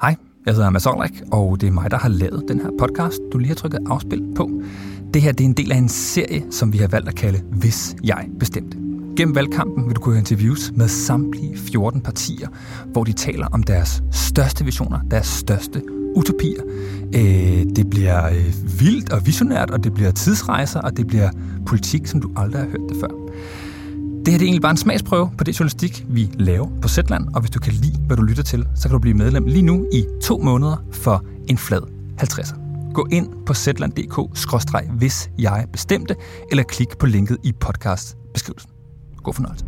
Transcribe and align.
Hej, 0.00 0.16
jeg 0.46 0.54
hedder 0.54 0.70
Mads 0.70 0.86
Olrik, 0.86 1.22
og 1.32 1.60
det 1.60 1.66
er 1.66 1.70
mig, 1.72 1.90
der 1.90 1.96
har 1.96 2.08
lavet 2.08 2.44
den 2.48 2.60
her 2.60 2.70
podcast, 2.78 3.18
du 3.32 3.38
lige 3.38 3.48
har 3.48 3.54
trykket 3.54 3.80
afspil 3.86 4.22
på. 4.36 4.50
Det 5.14 5.22
her 5.22 5.32
det 5.32 5.40
er 5.40 5.48
en 5.48 5.52
del 5.52 5.72
af 5.72 5.76
en 5.76 5.88
serie, 5.88 6.44
som 6.50 6.72
vi 6.72 6.78
har 6.78 6.88
valgt 6.88 7.08
at 7.08 7.14
kalde 7.14 7.42
Hvis 7.52 7.96
jeg 8.04 8.28
bestemte. 8.38 8.78
Gennem 9.16 9.34
valgkampen 9.34 9.86
vil 9.86 9.96
du 9.96 10.00
kunne 10.00 10.12
høre 10.12 10.20
interviews 10.20 10.72
med 10.74 10.88
samtlige 10.88 11.56
14 11.58 12.00
partier, 12.00 12.48
hvor 12.92 13.04
de 13.04 13.12
taler 13.12 13.46
om 13.46 13.62
deres 13.62 14.02
største 14.12 14.64
visioner, 14.64 15.00
deres 15.10 15.26
største 15.26 15.82
utopier. 16.16 16.62
Øh, 17.14 17.76
det 17.76 17.90
bliver 17.90 18.26
øh, 18.26 18.80
vildt 18.80 19.12
og 19.12 19.26
visionært, 19.26 19.70
og 19.70 19.84
det 19.84 19.94
bliver 19.94 20.10
tidsrejser, 20.10 20.80
og 20.80 20.96
det 20.96 21.06
bliver 21.06 21.30
politik, 21.66 22.06
som 22.06 22.20
du 22.20 22.30
aldrig 22.36 22.62
har 22.62 22.68
hørt 22.68 22.88
det 22.88 22.96
før. 23.00 23.25
Det 24.26 24.32
her 24.32 24.38
det 24.38 24.44
er 24.44 24.48
egentlig 24.48 24.62
bare 24.62 24.70
en 24.70 24.76
smagsprøve 24.76 25.30
på 25.38 25.44
det 25.44 25.60
journalistik, 25.60 26.04
vi 26.08 26.30
laver 26.34 26.68
på 26.82 26.88
Zetland, 26.88 27.28
og 27.34 27.40
hvis 27.40 27.50
du 27.50 27.60
kan 27.60 27.72
lide, 27.72 27.98
hvad 28.06 28.16
du 28.16 28.22
lytter 28.22 28.42
til, 28.42 28.66
så 28.74 28.88
kan 28.88 28.92
du 28.92 28.98
blive 28.98 29.14
medlem 29.14 29.46
lige 29.46 29.62
nu 29.62 29.86
i 29.92 30.04
to 30.22 30.38
måneder 30.38 30.76
for 30.92 31.24
en 31.48 31.58
flad 31.58 31.80
50'er. 32.22 32.56
Gå 32.92 33.06
ind 33.10 33.28
på 33.46 33.54
zetland.dk-hvis 33.54 35.30
jeg 35.38 35.66
bestemte, 35.72 36.14
eller 36.50 36.62
klik 36.62 36.98
på 36.98 37.06
linket 37.06 37.36
i 37.42 37.52
podcastbeskrivelsen. 37.52 38.70
God 39.22 39.34
fornøjelse. 39.34 39.64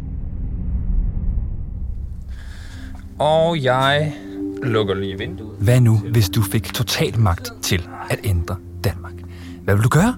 Og 3.18 3.62
jeg 3.62 4.14
lukker 4.62 4.94
lige 4.94 5.18
vinduet. 5.18 5.56
Hvad 5.58 5.80
nu, 5.80 5.96
hvis 5.96 6.28
du 6.28 6.42
fik 6.42 6.74
total 6.74 7.20
magt 7.20 7.52
til 7.62 7.88
at 8.10 8.18
ændre 8.24 8.56
Danmark? 8.84 9.14
Hvad 9.64 9.74
vil 9.74 9.84
du 9.84 9.88
gøre? 9.88 10.14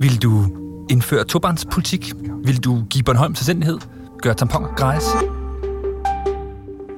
Vil 0.00 0.22
du 0.22 0.46
indføre 0.90 1.24
tobarnspolitik? 1.24 2.12
Vil 2.44 2.64
du 2.64 2.84
give 2.90 3.04
Bornholm 3.04 3.34
selvstændighed? 3.34 3.78
Gøre 4.22 4.34
tamponer 4.34 4.68
gratis? 4.74 5.08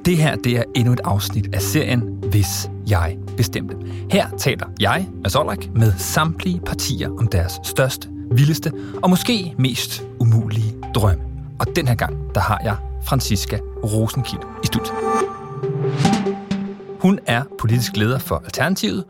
Det 0.05 0.17
her 0.17 0.35
det 0.35 0.57
er 0.57 0.63
endnu 0.75 0.93
et 0.93 0.99
afsnit 1.03 1.55
af 1.55 1.61
serien 1.61 2.01
Hvis 2.29 2.69
jeg 2.87 3.17
bestemte. 3.37 3.75
Her 4.11 4.29
taler 4.37 4.65
jeg, 4.79 5.07
Mads 5.23 5.35
Olrik, 5.35 5.75
med 5.75 5.93
samtlige 5.97 6.61
partier 6.65 7.09
om 7.19 7.27
deres 7.27 7.53
største, 7.63 8.09
vildeste 8.31 8.71
og 9.03 9.09
måske 9.09 9.55
mest 9.57 10.03
umulige 10.19 10.75
drømme. 10.95 11.23
Og 11.59 11.65
den 11.75 11.87
her 11.87 11.95
gang, 11.95 12.35
der 12.35 12.41
har 12.41 12.61
jeg 12.63 12.75
Franziska 13.03 13.57
Rosenkilde 13.83 14.45
i 14.63 14.67
studiet. 14.67 14.95
Hun 16.99 17.19
er 17.25 17.43
politisk 17.59 17.97
leder 17.97 18.19
for 18.19 18.41
Alternativet, 18.45 19.03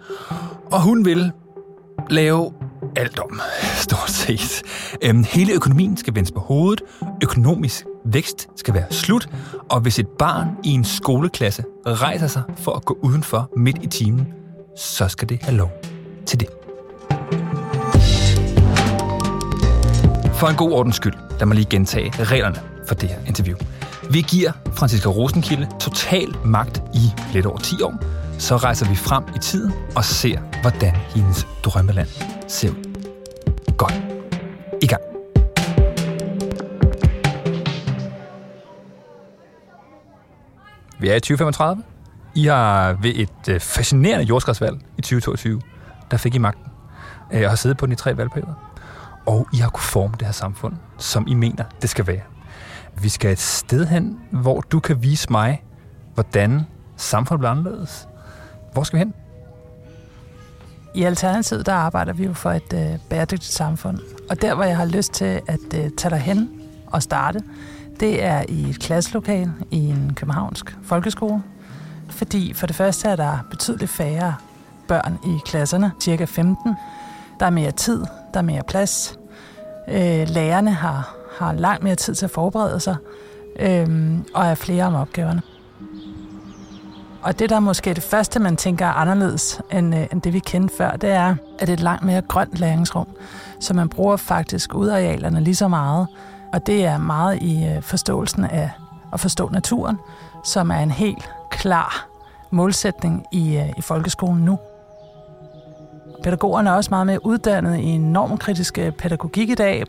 og 0.72 0.82
hun 0.82 1.06
vil 1.06 1.32
lave 2.10 2.52
alt 2.96 3.20
om, 3.20 3.42
stort 3.76 4.10
set. 4.10 4.64
Øhm, 5.02 5.24
hele 5.24 5.54
økonomien 5.54 5.98
skal 5.98 6.16
vendes 6.16 6.32
på 6.32 6.40
hovedet, 6.40 6.82
økonomisk 7.24 7.86
vækst 8.06 8.48
skal 8.56 8.74
være 8.74 8.86
slut, 8.90 9.30
og 9.70 9.80
hvis 9.80 10.00
et 10.00 10.08
barn 10.08 10.48
i 10.64 10.70
en 10.70 10.84
skoleklasse 10.84 11.64
rejser 11.86 12.28
sig 12.28 12.44
for 12.58 12.72
at 12.72 12.86
gå 12.86 12.98
udenfor 13.02 13.50
midt 13.58 13.78
i 13.84 13.88
timen, 13.88 14.28
så 14.78 15.08
skal 15.08 15.30
det 15.30 15.44
have 15.44 15.58
lov 15.58 15.72
til 16.26 16.40
det. 16.40 16.48
For 20.34 20.48
en 20.48 20.56
god 20.56 20.72
ordens 20.72 20.96
skyld, 20.96 21.14
lad 21.40 21.46
mig 21.46 21.56
lige 21.56 21.70
gentage 21.70 22.24
reglerne 22.24 22.62
for 22.88 22.96
det 22.96 23.10
her 23.10 23.18
interview. 23.28 23.58
Vi 24.12 24.22
giver 24.22 24.52
Franziska 24.74 25.10
Rosenkilde 25.10 25.68
total 25.80 26.36
magt 26.46 26.84
i 26.94 27.12
lidt 27.34 27.46
over 27.46 27.58
10 27.58 27.82
år. 27.82 27.94
Så 28.40 28.58
rejser 28.58 28.90
vi 28.90 28.96
frem 28.96 29.24
i 29.36 29.40
tiden 29.40 29.74
og 29.96 30.06
ser, 30.06 30.40
hvordan 30.62 30.96
hendes 31.16 31.48
drømmeland 31.64 32.31
ser 32.52 32.70
ud. 32.70 32.76
Godt. 33.78 33.94
I 34.82 34.88
gang. 34.88 35.02
Vi 41.00 41.10
er 41.10 41.16
i 41.16 41.20
2035. 41.20 41.84
I 42.36 42.46
har 42.46 42.94
ved 42.94 43.14
et 43.16 43.50
øh, 43.50 43.60
fascinerende 43.60 44.26
jordskredsvalg 44.26 44.78
i 44.98 45.02
2022, 45.02 45.62
der 46.12 46.18
fik 46.18 46.36
I 46.36 46.38
magten, 46.38 46.66
øh, 47.34 47.42
Jeg 47.42 47.50
har 47.50 47.56
siddet 47.56 47.78
på 47.78 47.86
den 47.86 47.94
i 47.94 47.96
tre 47.96 48.18
valgperioder. 48.18 48.54
Og 49.26 49.48
I 49.54 49.58
har 49.58 49.70
kunne 49.70 49.84
forme 49.84 50.14
det 50.20 50.28
her 50.28 50.34
samfund, 50.34 50.74
som 50.98 51.28
I 51.28 51.34
mener, 51.34 51.64
det 51.82 51.90
skal 51.90 52.08
være. 52.08 52.22
Vi 53.02 53.10
skal 53.10 53.32
et 53.32 53.40
sted 53.40 53.86
hen, 53.86 54.20
hvor 54.32 54.62
du 54.62 54.80
kan 54.80 55.04
vise 55.04 55.32
mig, 55.32 55.64
hvordan 56.14 56.62
samfundet 56.96 57.40
bliver 57.40 57.52
anderledes. 57.52 58.08
Hvor 58.74 58.84
skal 58.84 59.00
vi 59.00 59.04
hen? 59.04 59.14
I 60.94 61.04
Alternativet, 61.04 61.66
der 61.66 61.74
arbejder 61.74 62.14
vi 62.14 62.26
jo 62.26 62.34
for 62.34 62.52
et 62.52 62.74
øh, 62.74 63.00
bæredygtigt 63.10 63.54
samfund. 63.54 64.00
Og 64.30 64.42
der, 64.42 64.56
hvor 64.56 64.64
jeg 64.64 64.78
har 64.78 64.86
lyst 64.86 65.14
til 65.14 65.42
at 65.48 65.74
øh, 65.76 65.90
tage 65.98 66.10
dig 66.10 66.20
hen 66.20 66.50
og 66.88 67.04
starte, 67.04 67.40
det 68.00 68.24
er 68.24 68.44
i 68.50 68.70
et 68.70 68.80
klasselokal 68.80 69.52
i 69.72 69.78
en 69.78 70.14
københavnsk 70.16 70.78
folkeskole. 70.84 71.44
Fordi 72.10 72.54
for 72.54 72.68
det 72.68 72.76
første 72.76 73.10
er 73.10 73.16
der 73.16 73.38
betydeligt 73.50 73.92
færre 73.92 74.36
børn 74.88 75.20
i 75.26 75.38
klasserne, 75.46 75.92
cirka 76.02 76.26
15. 76.26 76.76
Der 77.40 77.46
er 77.46 77.50
mere 77.50 77.72
tid, 77.72 78.00
der 78.34 78.40
er 78.40 78.42
mere 78.42 78.64
plads. 78.68 79.20
Øh, 79.88 80.28
lærerne 80.30 80.72
har, 80.72 81.16
har 81.40 81.54
langt 81.54 81.84
mere 81.84 81.96
tid 81.96 82.16
til 82.16 82.26
at 82.26 82.32
forberede 82.32 82.80
sig, 82.80 82.96
øh, 83.60 84.18
og 84.34 84.46
er 84.46 84.56
flere 84.56 84.84
om 84.84 84.96
opgaverne. 84.96 85.42
Og 87.22 87.40
det, 87.40 87.50
der 87.50 87.56
er 87.56 87.60
måske 87.60 87.94
det 87.94 88.04
første, 88.04 88.40
man 88.40 88.58
tænker 88.58 88.86
er 88.86 88.94
anderledes 88.94 89.62
end, 89.72 89.96
øh, 89.96 90.08
end 90.12 90.22
det, 90.22 90.34
vi 90.34 90.40
kendte 90.40 90.76
før, 90.78 90.92
det 90.92 91.10
er, 91.10 91.36
at 91.60 91.62
det 91.62 91.70
er 91.70 91.74
et 91.74 91.80
langt 91.80 92.04
mere 92.04 92.22
grønt 92.22 92.60
læringsrum. 92.60 93.08
Så 93.60 93.74
man 93.74 93.90
bruger 93.90 94.18
faktisk 94.18 94.76
udarealerne 94.76 95.42
lige 95.42 95.56
så 95.56 95.68
meget. 95.68 96.08
Og 96.54 96.68
det 96.68 96.86
er 96.86 96.98
meget 96.98 97.42
i 97.42 97.66
øh, 97.66 97.82
forståelsen 97.82 98.44
af 98.44 98.72
at 99.14 99.20
forstå 99.20 99.50
naturen, 99.50 99.98
som 100.44 100.72
er 100.72 100.80
en 100.80 100.92
helt 100.92 101.30
klar 101.52 102.08
målsætning 102.52 103.26
i, 103.32 103.58
øh, 103.58 103.70
i 103.78 103.82
folkeskolen 103.82 104.46
nu. 104.46 104.60
Pædagogerne 106.24 106.70
er 106.70 106.74
også 106.74 106.90
meget 106.90 107.08
mere 107.08 107.26
uddannet 107.26 107.78
i 107.78 107.98
normkritisk 107.98 108.80
pædagogik 108.98 109.50
i 109.50 109.56
dag, 109.56 109.84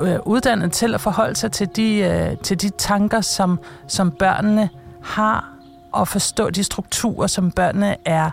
øh, 0.00 0.18
uddannet 0.24 0.72
til 0.72 0.94
at 0.94 1.00
forholde 1.00 1.36
sig 1.36 1.52
til 1.52 1.68
de, 1.76 1.94
øh, 1.94 2.36
til 2.36 2.62
de 2.62 2.68
tanker, 2.68 3.20
som, 3.20 3.58
som 3.86 4.10
børnene 4.10 4.68
har 5.02 5.59
at 5.96 6.08
forstå 6.08 6.50
de 6.50 6.64
strukturer, 6.64 7.26
som 7.26 7.50
børnene 7.50 7.96
er 8.04 8.30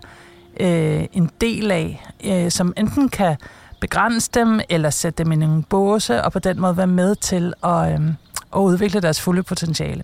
øh, 0.59 1.05
en 1.13 1.31
del 1.41 1.71
af, 1.71 2.07
øh, 2.23 2.51
som 2.51 2.73
enten 2.77 3.09
kan 3.09 3.35
begrænse 3.79 4.31
dem 4.33 4.59
eller 4.69 4.89
sætte 4.89 5.23
dem 5.23 5.31
i 5.31 5.35
en 5.35 5.63
båse, 5.63 6.23
og 6.23 6.31
på 6.31 6.39
den 6.39 6.61
måde 6.61 6.77
være 6.77 6.87
med 6.87 7.15
til 7.15 7.53
at, 7.63 7.93
øh, 7.93 8.07
at 8.55 8.59
udvikle 8.59 9.01
deres 9.01 9.21
fulde 9.21 9.43
potentiale. 9.43 10.03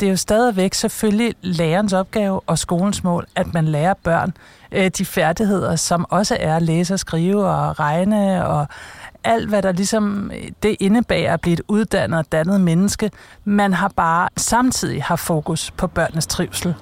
Det 0.00 0.06
er 0.06 0.10
jo 0.10 0.16
stadigvæk 0.16 0.74
selvfølgelig 0.74 1.34
lærerens 1.42 1.92
opgave 1.92 2.40
og 2.40 2.58
skolens 2.58 3.04
mål, 3.04 3.26
at 3.36 3.54
man 3.54 3.64
lærer 3.64 3.94
børn 3.94 4.32
øh, 4.72 4.90
de 4.98 5.04
færdigheder, 5.04 5.76
som 5.76 6.06
også 6.10 6.36
er 6.40 6.56
at 6.56 6.62
læse 6.62 6.94
og 6.94 6.98
skrive 6.98 7.46
og 7.46 7.80
regne 7.80 8.46
og 8.46 8.66
alt, 9.24 9.48
hvad 9.48 9.62
der 9.62 9.72
ligesom 9.72 10.30
det 10.62 10.76
indebærer 10.80 11.34
at 11.34 11.40
blive 11.40 11.52
et 11.52 11.60
uddannet 11.68 12.18
og 12.18 12.32
dannet 12.32 12.60
menneske. 12.60 13.10
Man 13.44 13.72
har 13.72 13.88
bare 13.88 14.28
samtidig 14.36 15.02
har 15.02 15.16
fokus 15.16 15.70
på 15.70 15.86
børnenes 15.86 16.26
trivsel. 16.26 16.74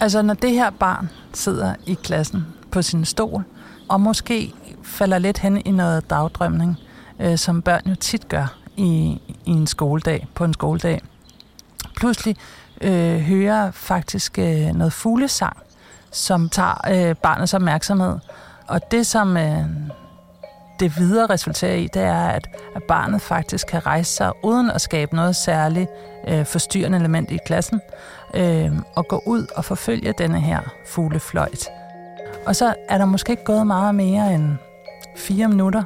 Altså, 0.00 0.22
når 0.22 0.34
det 0.34 0.50
her 0.50 0.70
barn 0.70 1.10
sidder 1.34 1.74
i 1.86 1.94
klassen 1.94 2.46
på 2.70 2.82
sin 2.82 3.04
stol, 3.04 3.44
og 3.88 4.00
måske 4.00 4.52
falder 4.82 5.18
lidt 5.18 5.38
hen 5.38 5.62
i 5.64 5.70
noget 5.70 6.10
dagdrømning, 6.10 6.76
øh, 7.20 7.38
som 7.38 7.62
børn 7.62 7.82
jo 7.86 7.94
tit 7.94 8.28
gør 8.28 8.56
i, 8.76 9.20
i 9.44 9.50
en 9.50 9.66
skoledag, 9.66 10.28
på 10.34 10.44
en 10.44 10.52
skoledag. 10.52 11.00
Pludselig 11.96 12.36
øh, 12.80 13.18
hører 13.20 13.70
faktisk 13.70 14.38
øh, 14.38 14.74
noget 14.74 14.92
fuglesang, 14.92 15.56
som 16.10 16.48
tager 16.48 17.08
øh, 17.08 17.16
barnets 17.16 17.54
opmærksomhed. 17.54 18.18
Og 18.66 18.90
det, 18.90 19.06
som 19.06 19.36
øh, 19.36 19.64
det 20.80 20.98
videre 20.98 21.26
resulterer 21.26 21.74
i, 21.74 21.86
det 21.86 22.02
er, 22.02 22.28
at, 22.28 22.48
at 22.76 22.82
barnet 22.82 23.22
faktisk 23.22 23.66
kan 23.66 23.86
rejse 23.86 24.12
sig 24.12 24.32
uden 24.42 24.70
at 24.70 24.80
skabe 24.80 25.16
noget 25.16 25.36
særligt 25.36 25.90
øh, 26.28 26.46
forstyrrende 26.46 26.98
element 26.98 27.30
i 27.30 27.38
klassen, 27.46 27.80
øh, 28.34 28.72
og 28.94 29.08
gå 29.08 29.22
ud 29.26 29.46
og 29.56 29.64
forfølge 29.64 30.14
denne 30.18 30.40
her 30.40 30.60
fuglefløjt. 30.86 31.68
Og 32.46 32.56
så 32.56 32.74
er 32.88 32.98
der 32.98 33.04
måske 33.04 33.30
ikke 33.30 33.44
gået 33.44 33.66
meget 33.66 33.94
mere 33.94 34.34
end 34.34 34.52
fire 35.16 35.48
minutter, 35.48 35.82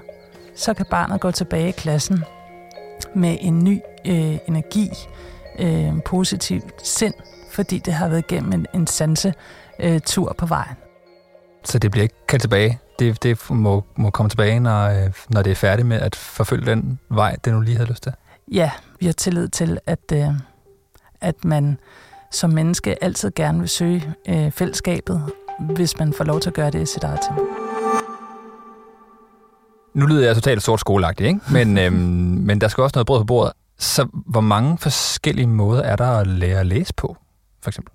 så 0.57 0.75
kan 0.75 0.87
barnet 0.91 1.21
gå 1.21 1.31
tilbage 1.31 1.69
i 1.69 1.73
klassen 1.73 2.25
med 3.15 3.37
en 3.41 3.65
ny 3.65 3.81
øh, 4.07 4.39
energi, 4.49 4.91
øh, 5.59 6.03
positiv 6.05 6.61
sind, 6.83 7.15
fordi 7.53 7.79
det 7.79 7.95
har 7.95 8.09
været 8.09 8.25
igennem 8.31 8.53
en, 8.53 8.67
en 8.75 8.87
sanse 8.87 9.35
øh, 9.79 10.01
tur 10.01 10.35
på 10.39 10.47
vejen. 10.47 10.77
Så 11.65 11.79
det 11.79 11.91
bliver 11.91 12.03
ikke 12.03 12.27
kaldt 12.29 12.43
tilbage? 12.43 12.79
Det, 13.01 13.23
det 13.23 13.51
må, 13.51 13.85
må 13.97 14.11
komme 14.11 14.31
tilbage, 14.31 14.61
når, 14.61 14.89
øh, 14.89 15.13
når 15.29 15.43
det 15.43 15.51
er 15.51 15.55
færdigt 15.55 15.89
med 15.89 16.01
at 16.01 16.17
forfølge 16.17 16.67
den 16.67 16.99
vej, 17.09 17.37
det 17.45 17.53
nu 17.53 17.61
lige 17.61 17.77
havde 17.77 17.91
lyst 17.91 18.03
til? 18.03 18.13
Ja, 18.53 18.71
vi 19.01 19.07
har 19.07 19.13
tillid 19.13 19.49
til, 19.49 19.79
at, 19.87 20.13
øh, 20.13 20.29
at 21.21 21.45
man 21.45 21.79
som 22.31 22.51
menneske 22.51 23.05
altid 23.05 23.31
gerne 23.37 23.59
vil 23.59 23.69
søge 23.69 24.15
øh, 24.29 24.51
fællesskabet, 24.51 25.23
hvis 25.61 25.99
man 25.99 26.13
får 26.13 26.25
lov 26.25 26.41
til 26.41 26.51
at 26.51 26.55
gøre 26.55 26.71
det 26.71 26.83
i 26.83 26.87
sit 26.87 27.05
eget 27.05 27.19
tempo. 27.29 27.43
Nu 29.95 30.07
lyder 30.07 30.27
jeg 30.27 30.35
totalt 30.35 30.63
sort 30.63 30.81
skoleagtig, 30.81 31.27
ikke? 31.27 31.41
Men, 31.53 31.79
øhm, 31.85 31.95
men 32.47 32.61
der 32.61 32.69
skal 32.69 32.83
også 32.83 32.97
noget 32.97 33.07
brød 33.07 33.21
på 33.21 33.25
bordet. 33.25 33.53
Så 33.79 34.07
hvor 34.13 34.41
mange 34.41 34.79
forskellige 34.79 35.47
måder 35.47 35.83
er 35.83 35.97
der 35.97 36.11
at 36.11 36.27
lære 36.27 36.61
at 36.61 36.67
læse 36.67 36.95
på, 36.95 37.17
for 37.63 37.71
eksempel? 37.71 37.93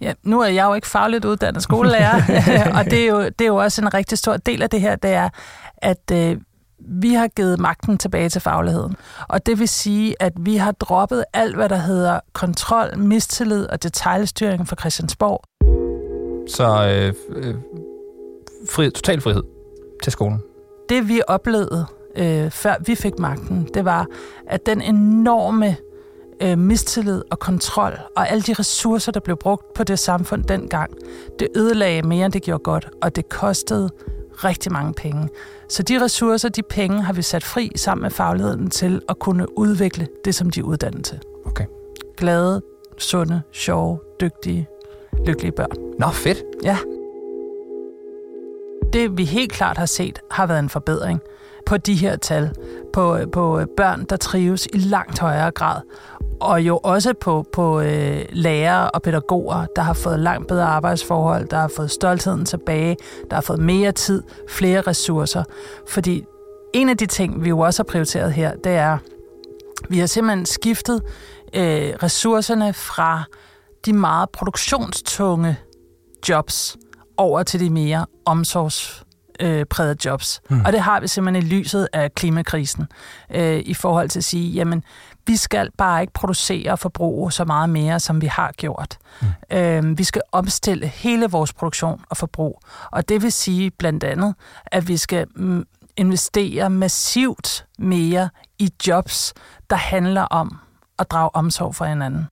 Ja, 0.00 0.12
nu 0.22 0.40
er 0.40 0.48
jeg 0.48 0.64
jo 0.66 0.74
ikke 0.74 0.86
fagligt 0.86 1.24
uddannet 1.24 1.62
skolelærer, 1.62 2.22
og 2.78 2.84
det 2.84 3.02
er, 3.02 3.06
jo, 3.06 3.24
det 3.24 3.40
er 3.40 3.46
jo 3.46 3.56
også 3.56 3.82
en 3.82 3.94
rigtig 3.94 4.18
stor 4.18 4.36
del 4.36 4.62
af 4.62 4.70
det 4.70 4.80
her, 4.80 4.96
det 4.96 5.10
er, 5.10 5.28
at 5.76 6.10
øh, 6.12 6.36
vi 6.78 7.14
har 7.14 7.28
givet 7.28 7.58
magten 7.60 7.98
tilbage 7.98 8.28
til 8.28 8.40
fagligheden. 8.40 8.96
Og 9.28 9.46
det 9.46 9.58
vil 9.58 9.68
sige, 9.68 10.14
at 10.20 10.32
vi 10.40 10.56
har 10.56 10.72
droppet 10.72 11.24
alt, 11.32 11.56
hvad 11.56 11.68
der 11.68 11.76
hedder 11.76 12.20
kontrol, 12.32 12.98
mistillid 12.98 13.66
og 13.66 13.82
detaljstyring 13.82 14.68
fra 14.68 14.76
Christiansborg. 14.80 15.42
Så 16.50 16.88
øh, 16.88 17.14
øh, 17.36 17.54
fri, 18.70 18.90
total 18.90 19.20
frihed 19.20 19.42
til 20.02 20.12
skolen. 20.12 20.40
Det 20.88 21.08
vi 21.08 21.20
oplevede, 21.28 21.86
øh, 22.16 22.50
før 22.50 22.74
vi 22.86 22.94
fik 22.94 23.18
magten, 23.18 23.68
det 23.74 23.84
var, 23.84 24.06
at 24.46 24.66
den 24.66 24.82
enorme 24.82 25.76
øh, 26.42 26.58
mistillid 26.58 27.22
og 27.30 27.38
kontrol 27.38 27.98
og 28.16 28.30
alle 28.30 28.42
de 28.42 28.54
ressourcer, 28.54 29.12
der 29.12 29.20
blev 29.20 29.36
brugt 29.36 29.74
på 29.74 29.84
det 29.84 29.98
samfund 29.98 30.44
dengang, 30.44 30.90
det 31.38 31.48
ødelagde 31.56 32.02
mere, 32.02 32.24
end 32.24 32.32
det 32.32 32.42
gjorde 32.42 32.62
godt, 32.62 32.88
og 33.02 33.16
det 33.16 33.28
kostede 33.28 33.90
rigtig 34.44 34.72
mange 34.72 34.94
penge. 34.94 35.28
Så 35.68 35.82
de 35.82 36.04
ressourcer, 36.04 36.48
de 36.48 36.62
penge, 36.62 37.02
har 37.02 37.12
vi 37.12 37.22
sat 37.22 37.44
fri 37.44 37.72
sammen 37.76 38.02
med 38.02 38.10
fagligheden 38.10 38.70
til 38.70 39.02
at 39.08 39.18
kunne 39.18 39.58
udvikle 39.58 40.08
det, 40.24 40.34
som 40.34 40.50
de 40.50 40.60
er 40.60 40.64
uddannet 40.64 41.04
til. 41.04 41.20
Okay. 41.46 41.64
Glade, 42.16 42.62
sunde, 42.98 43.42
sjove, 43.52 43.98
dygtige, 44.20 44.68
lykkelige 45.26 45.52
børn. 45.52 45.98
Nå, 45.98 46.08
fedt. 46.08 46.42
Ja. 46.62 46.78
Det 48.92 49.18
vi 49.18 49.24
helt 49.24 49.52
klart 49.52 49.78
har 49.78 49.86
set, 49.86 50.18
har 50.30 50.46
været 50.46 50.58
en 50.58 50.68
forbedring 50.68 51.20
på 51.66 51.76
de 51.76 51.94
her 51.94 52.16
tal, 52.16 52.50
på, 52.92 53.18
på 53.32 53.60
børn, 53.76 54.04
der 54.04 54.16
trives 54.16 54.68
i 54.72 54.78
langt 54.78 55.18
højere 55.18 55.50
grad, 55.50 55.80
og 56.40 56.62
jo 56.62 56.80
også 56.82 57.14
på, 57.20 57.44
på 57.52 57.80
øh, 57.80 58.24
lærere 58.32 58.90
og 58.90 59.02
pædagoger, 59.02 59.66
der 59.76 59.82
har 59.82 59.92
fået 59.92 60.20
langt 60.20 60.48
bedre 60.48 60.64
arbejdsforhold, 60.64 61.48
der 61.48 61.56
har 61.56 61.68
fået 61.68 61.90
stoltheden 61.90 62.44
tilbage, 62.44 62.96
der 63.30 63.36
har 63.36 63.40
fået 63.40 63.60
mere 63.60 63.92
tid, 63.92 64.22
flere 64.48 64.80
ressourcer. 64.80 65.44
Fordi 65.88 66.24
en 66.74 66.88
af 66.88 66.96
de 66.96 67.06
ting, 67.06 67.44
vi 67.44 67.48
jo 67.48 67.58
også 67.58 67.82
har 67.82 67.84
prioriteret 67.84 68.32
her, 68.32 68.56
det 68.64 68.72
er, 68.72 68.98
vi 69.88 69.98
har 69.98 70.06
simpelthen 70.06 70.46
skiftet 70.46 71.02
øh, 71.54 71.92
ressourcerne 72.02 72.72
fra 72.72 73.22
de 73.86 73.92
meget 73.92 74.30
produktionstunge 74.30 75.56
jobs 76.28 76.76
over 77.16 77.42
til 77.42 77.60
de 77.60 77.70
mere 77.70 78.06
omsorgsprægede 79.40 79.96
jobs. 80.04 80.40
Mm. 80.50 80.60
Og 80.64 80.72
det 80.72 80.80
har 80.80 81.00
vi 81.00 81.08
simpelthen 81.08 81.46
i 81.46 81.54
lyset 81.54 81.88
af 81.92 82.14
klimakrisen, 82.14 82.86
øh, 83.30 83.58
i 83.58 83.74
forhold 83.74 84.08
til 84.08 84.20
at 84.20 84.24
sige, 84.24 84.52
jamen, 84.52 84.84
vi 85.26 85.36
skal 85.36 85.70
bare 85.78 86.00
ikke 86.00 86.12
producere 86.12 86.72
og 86.72 86.78
forbruge 86.78 87.32
så 87.32 87.44
meget 87.44 87.70
mere, 87.70 88.00
som 88.00 88.20
vi 88.20 88.26
har 88.26 88.52
gjort. 88.56 88.98
Mm. 89.22 89.56
Øh, 89.56 89.98
vi 89.98 90.04
skal 90.04 90.22
omstille 90.32 90.86
hele 90.86 91.26
vores 91.26 91.52
produktion 91.52 92.00
og 92.10 92.16
forbrug. 92.16 92.60
Og 92.90 93.08
det 93.08 93.22
vil 93.22 93.32
sige 93.32 93.70
blandt 93.70 94.04
andet, 94.04 94.34
at 94.66 94.88
vi 94.88 94.96
skal 94.96 95.26
mm, 95.36 95.64
investere 95.96 96.70
massivt 96.70 97.66
mere 97.78 98.28
i 98.58 98.70
jobs, 98.86 99.34
der 99.70 99.76
handler 99.76 100.22
om 100.22 100.58
at 100.98 101.10
drage 101.10 101.30
omsorg 101.34 101.74
for 101.74 101.84
hinanden. 101.84 102.26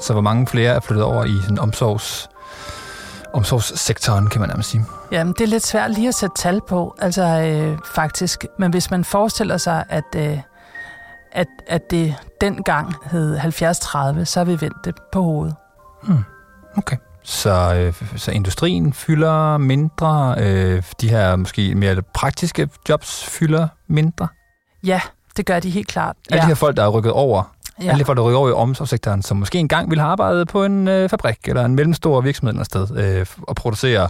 Så 0.00 0.12
hvor 0.12 0.22
mange 0.22 0.46
flere 0.46 0.74
er 0.74 0.80
flyttet 0.80 1.04
over 1.04 1.24
i 1.24 1.42
sådan 1.42 1.58
omsorgs, 1.58 2.28
omsorgssektoren, 3.32 4.26
kan 4.28 4.40
man 4.40 4.48
nærmest 4.48 4.70
sige? 4.70 4.84
Jamen, 5.12 5.32
det 5.32 5.40
er 5.40 5.48
lidt 5.48 5.66
svært 5.66 5.90
lige 5.90 6.08
at 6.08 6.14
sætte 6.14 6.34
tal 6.36 6.60
på, 6.68 6.96
altså 7.00 7.22
øh, 7.22 7.78
faktisk. 7.94 8.44
Men 8.58 8.70
hvis 8.70 8.90
man 8.90 9.04
forestiller 9.04 9.56
sig, 9.56 9.84
at, 9.88 10.04
øh, 10.16 10.38
at, 11.32 11.46
at 11.66 11.90
det 11.90 12.14
dengang 12.40 12.94
hed 13.10 13.38
70-30, 13.38 13.44
så 14.24 14.32
har 14.36 14.44
vi 14.44 14.60
vendt 14.60 14.84
det 14.84 14.94
på 15.12 15.22
hovedet. 15.22 15.54
Hmm. 16.02 16.24
Okay. 16.76 16.96
Så, 17.22 17.74
øh, 17.74 18.18
så 18.18 18.30
industrien 18.30 18.92
fylder 18.92 19.58
mindre, 19.58 20.34
øh, 20.38 20.82
de 21.00 21.08
her 21.08 21.36
måske 21.36 21.74
mere 21.74 22.02
praktiske 22.14 22.68
jobs 22.88 23.24
fylder 23.24 23.68
mindre? 23.88 24.28
Ja, 24.84 25.00
det 25.36 25.46
gør 25.46 25.60
de 25.60 25.70
helt 25.70 25.88
klart. 25.88 26.16
Alle 26.30 26.36
ja. 26.36 26.42
de 26.42 26.48
her 26.48 26.54
folk, 26.54 26.76
der 26.76 26.82
er 26.84 26.88
rykket 26.88 27.12
over, 27.12 27.54
Ja. 27.82 27.90
alle 27.90 27.98
de 27.98 28.04
folk, 28.04 28.16
der 28.16 28.22
rykker 28.22 28.38
over 28.38 28.48
i 28.48 28.52
omsorgssektoren, 28.52 29.22
som 29.22 29.36
måske 29.36 29.58
engang 29.58 29.90
ville 29.90 30.00
have 30.00 30.10
arbejdet 30.10 30.48
på 30.48 30.64
en 30.64 30.88
øh, 30.88 31.08
fabrik 31.08 31.38
eller 31.44 31.64
en 31.64 31.74
mellemstor 31.74 32.20
virksomhed 32.20 32.52
eller 32.52 32.64
sted 32.64 32.96
øh, 32.96 33.26
og 33.42 33.56
producere, 33.56 34.08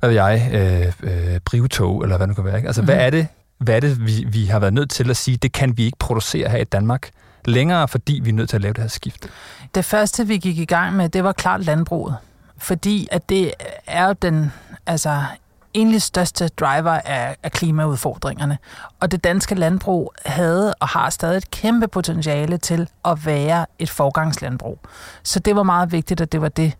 hvad 0.00 0.10
ved 0.10 0.16
jeg, 0.16 0.50
øh, 0.52 1.32
øh, 1.32 1.40
brivtog 1.44 2.02
eller 2.02 2.16
hvad 2.16 2.28
det 2.28 2.36
kan 2.36 2.44
være. 2.44 2.56
Ikke? 2.56 2.66
Altså, 2.66 2.82
mm. 2.82 2.86
hvad 2.86 2.96
er 2.96 3.10
det, 3.10 3.26
hvad 3.58 3.76
er 3.76 3.80
det 3.80 4.06
vi, 4.06 4.26
vi 4.28 4.46
har 4.46 4.58
været 4.58 4.74
nødt 4.74 4.90
til 4.90 5.10
at 5.10 5.16
sige, 5.16 5.36
det 5.36 5.52
kan 5.52 5.76
vi 5.76 5.84
ikke 5.84 5.98
producere 5.98 6.48
her 6.48 6.58
i 6.58 6.64
Danmark 6.64 7.10
længere, 7.44 7.88
fordi 7.88 8.20
vi 8.24 8.30
er 8.30 8.34
nødt 8.34 8.48
til 8.48 8.56
at 8.56 8.62
lave 8.62 8.72
det 8.72 8.82
her 8.82 8.88
skift? 8.88 9.28
Det 9.74 9.84
første, 9.84 10.26
vi 10.26 10.36
gik 10.36 10.58
i 10.58 10.64
gang 10.64 10.96
med, 10.96 11.08
det 11.08 11.24
var 11.24 11.32
klart 11.32 11.64
landbruget. 11.64 12.16
Fordi 12.58 13.08
at 13.10 13.28
det 13.28 13.52
er 13.86 14.12
den 14.12 14.52
altså, 14.86 15.22
egentlig 15.74 16.02
største 16.02 16.48
driver 16.48 16.90
af, 16.90 17.36
af 17.42 17.52
klimaudfordringerne. 17.52 18.58
Og 19.00 19.12
det 19.12 19.24
danske 19.24 19.54
landbrug 19.54 20.12
havde 20.26 20.74
og 20.80 20.88
har 20.88 21.10
stadig 21.10 21.36
et 21.36 21.50
kæmpe 21.50 21.88
potentiale 21.88 22.58
til 22.58 22.88
at 23.04 23.26
være 23.26 23.66
et 23.78 23.90
forgangslandbrug. 23.90 24.78
Så 25.22 25.38
det 25.38 25.56
var 25.56 25.62
meget 25.62 25.92
vigtigt, 25.92 26.20
at 26.20 26.32
det 26.32 26.40
var 26.40 26.48
det. 26.48 26.72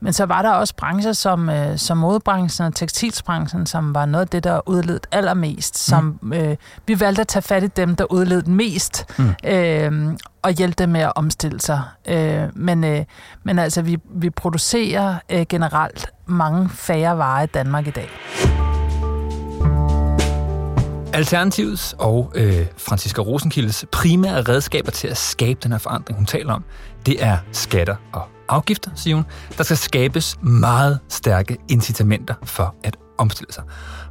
Men 0.00 0.12
så 0.12 0.26
var 0.26 0.42
der 0.42 0.50
også 0.50 0.74
brancher 0.76 1.12
som, 1.12 1.50
øh, 1.50 1.78
som 1.78 1.98
modebranchen 1.98 2.66
og 2.66 2.74
tekstilsbranchen, 2.74 3.66
som 3.66 3.94
var 3.94 4.06
noget 4.06 4.24
af 4.24 4.28
det, 4.28 4.44
der 4.44 4.68
udledt 4.68 5.06
allermest. 5.12 5.78
Som, 5.78 6.18
mm. 6.22 6.32
øh, 6.32 6.56
vi 6.86 7.00
valgte 7.00 7.20
at 7.20 7.28
tage 7.28 7.42
fat 7.42 7.62
i 7.62 7.66
dem, 7.66 7.96
der 7.96 8.04
udledte 8.12 8.50
mest, 8.50 9.18
mm. 9.18 9.34
øh, 9.44 10.16
og 10.42 10.52
hjælpe 10.52 10.74
dem 10.78 10.88
med 10.88 11.00
at 11.00 11.12
omstille 11.16 11.60
sig. 11.60 11.82
Øh, 12.08 12.42
men, 12.54 12.84
øh, 12.84 13.04
men 13.44 13.58
altså, 13.58 13.82
vi, 13.82 13.98
vi 14.14 14.30
producerer 14.30 15.16
øh, 15.30 15.46
generelt 15.48 16.06
mange 16.26 16.68
færre 16.68 17.18
varer 17.18 17.42
i 17.42 17.46
Danmark 17.46 17.86
i 17.86 17.90
dag. 17.90 18.08
Alternativets 21.14 21.94
og 21.98 22.32
øh, 22.34 22.66
Franziska 22.76 23.20
Rosenkildes 23.22 23.84
primære 23.92 24.42
redskaber 24.42 24.90
til 24.90 25.08
at 25.08 25.16
skabe 25.16 25.60
den 25.62 25.72
her 25.72 25.78
forandring, 25.78 26.16
hun 26.16 26.26
taler 26.26 26.52
om, 26.52 26.64
det 27.06 27.24
er 27.24 27.38
skatter 27.52 27.96
og 28.12 28.22
afgifter, 28.48 28.90
siger 28.94 29.16
hun. 29.16 29.24
Der 29.58 29.64
skal 29.64 29.76
skabes 29.76 30.36
meget 30.42 30.98
stærke 31.08 31.56
incitamenter 31.68 32.34
for 32.44 32.74
at 32.84 32.96
omstille 33.18 33.52
sig. 33.52 33.64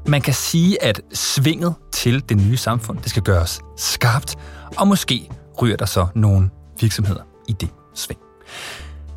Man 0.07 0.22
kan 0.22 0.34
sige, 0.34 0.84
at 0.84 1.01
svinget 1.13 1.74
til 1.92 2.30
det 2.30 2.38
nye 2.38 2.57
samfund, 2.57 2.98
det 2.98 3.10
skal 3.10 3.24
gøres 3.24 3.62
skarpt, 3.77 4.36
og 4.77 4.88
måske 4.88 5.30
ryger 5.62 5.78
der 5.78 5.86
så 5.86 6.08
nogle 6.16 6.50
virksomheder 6.80 7.22
i 7.48 7.54
det 7.54 7.69
sving. 7.96 8.19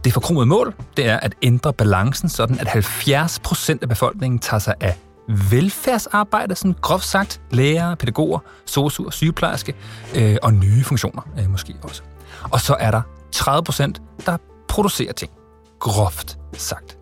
Det 0.05 0.13
forkromede 0.13 0.47
mål, 0.47 0.75
det 0.97 1.09
er 1.09 1.17
at 1.17 1.35
ændre 1.43 1.73
balancen, 1.73 2.29
sådan 2.29 2.59
at 2.61 2.67
70% 2.67 3.79
af 3.83 3.89
befolkningen 3.89 4.39
tager 4.39 4.59
sig 4.59 4.75
af 4.81 4.99
velfærdsarbejde, 5.29 6.55
sådan 6.55 6.75
groft 6.81 7.05
sagt, 7.05 7.41
lærere, 7.51 7.97
pædagoger, 7.97 8.39
sosuer, 8.67 9.11
sygeplejerske 9.11 9.75
øh, 10.15 10.37
og 10.43 10.55
nye 10.55 10.85
funktioner 10.85 11.23
øh, 11.39 11.51
måske 11.51 11.75
også. 11.83 12.03
Og 12.51 12.61
så 12.61 12.77
er 12.81 12.91
der 12.91 13.03
30%, 13.37 14.23
der 14.27 14.37
producerer 14.69 15.13
ting, 15.13 15.33
groft 15.81 16.39
sagt. 16.57 16.99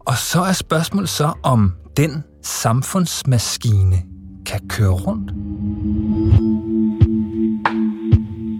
Og 0.00 0.16
så 0.16 0.42
er 0.42 0.52
spørgsmålet 0.52 1.08
så, 1.08 1.32
om 1.42 1.74
den 1.96 2.24
samfundsmaskine 2.42 4.02
kan 4.46 4.68
køre 4.68 4.90
rundt. 4.90 5.32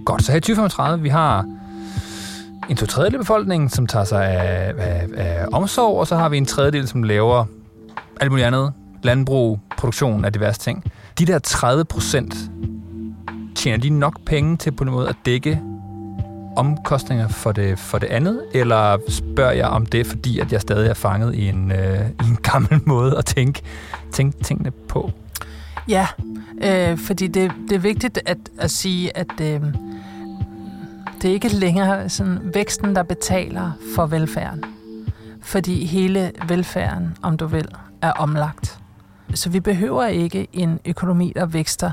Godt, 0.04 0.24
så 0.24 0.32
her 0.32 0.36
i 0.36 0.40
2035, 0.40 1.02
vi 1.02 1.08
har 1.08 1.46
en 2.70 2.76
to 2.76 2.86
tredjedel 2.86 3.14
af 3.14 3.20
befolkningen, 3.20 3.68
som 3.68 3.86
tager 3.86 4.04
sig 4.04 4.26
af, 4.26 4.74
af, 4.78 5.08
af 5.16 5.46
omsorg, 5.52 5.98
og 5.98 6.06
så 6.06 6.16
har 6.16 6.28
vi 6.28 6.36
en 6.36 6.46
tredjedel, 6.46 6.88
som 6.88 7.02
laver 7.02 7.44
alt 8.20 8.30
muligt 8.30 8.46
andet. 8.46 8.72
Landbrug, 9.02 9.60
produktion 9.78 10.24
af 10.24 10.32
diverse 10.32 10.60
ting. 10.60 10.84
De 11.18 11.26
der 11.26 11.38
30 11.38 11.84
procent, 11.84 12.34
tjener 13.54 13.78
de 13.78 13.90
nok 13.90 14.20
penge 14.26 14.56
til 14.56 14.70
på 14.70 14.84
en 14.84 14.90
måde 14.90 15.08
at 15.08 15.16
dække 15.26 15.60
omkostninger 16.56 17.28
for 17.28 17.52
det, 17.52 17.78
for 17.78 17.98
det 17.98 18.06
andet? 18.06 18.42
Eller 18.54 18.98
spørger 19.08 19.52
jeg 19.52 19.66
om 19.66 19.86
det, 19.86 20.06
fordi 20.06 20.38
at 20.38 20.52
jeg 20.52 20.60
stadig 20.60 20.90
er 20.90 20.94
fanget 20.94 21.34
i 21.34 21.48
en, 21.48 21.72
øh, 21.72 22.00
i 22.24 22.28
en 22.30 22.38
gammel 22.42 22.80
måde 22.86 23.18
at 23.18 23.24
tænke, 23.24 23.62
tænke 24.12 24.44
tingene 24.44 24.70
på? 24.70 25.10
Ja, 25.88 26.06
øh, 26.62 26.98
fordi 26.98 27.26
det, 27.26 27.52
det 27.68 27.74
er 27.74 27.78
vigtigt 27.78 28.20
at, 28.26 28.38
at 28.58 28.70
sige, 28.70 29.16
at 29.16 29.40
øh, 29.40 29.60
det 31.22 31.30
er 31.30 31.34
ikke 31.34 31.48
længere 31.48 32.08
sådan 32.08 32.38
væksten, 32.54 32.96
der 32.96 33.02
betaler 33.02 33.72
for 33.94 34.06
velfærden. 34.06 34.64
Fordi 35.42 35.84
hele 35.84 36.32
velfærden, 36.48 37.16
om 37.22 37.36
du 37.36 37.46
vil, 37.46 37.68
er 38.02 38.12
omlagt. 38.12 38.78
Så 39.34 39.50
vi 39.50 39.60
behøver 39.60 40.06
ikke 40.06 40.48
en 40.52 40.80
økonomi, 40.84 41.32
der 41.36 41.46
vækster 41.46 41.90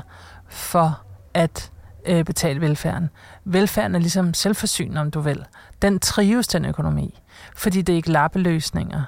for 0.48 1.00
at 1.34 1.70
øh, 2.06 2.24
betale 2.24 2.60
velfærden. 2.60 3.10
Velfærden 3.44 3.94
er 3.94 3.98
ligesom 3.98 4.34
selvforsynende, 4.34 5.00
om 5.00 5.10
du 5.10 5.20
vil. 5.20 5.44
Den 5.82 5.98
trives, 5.98 6.48
den 6.48 6.64
økonomi, 6.64 7.20
fordi 7.56 7.82
det 7.82 7.92
er 7.92 7.96
ikke 7.96 8.10
lappeløsninger 8.10 9.02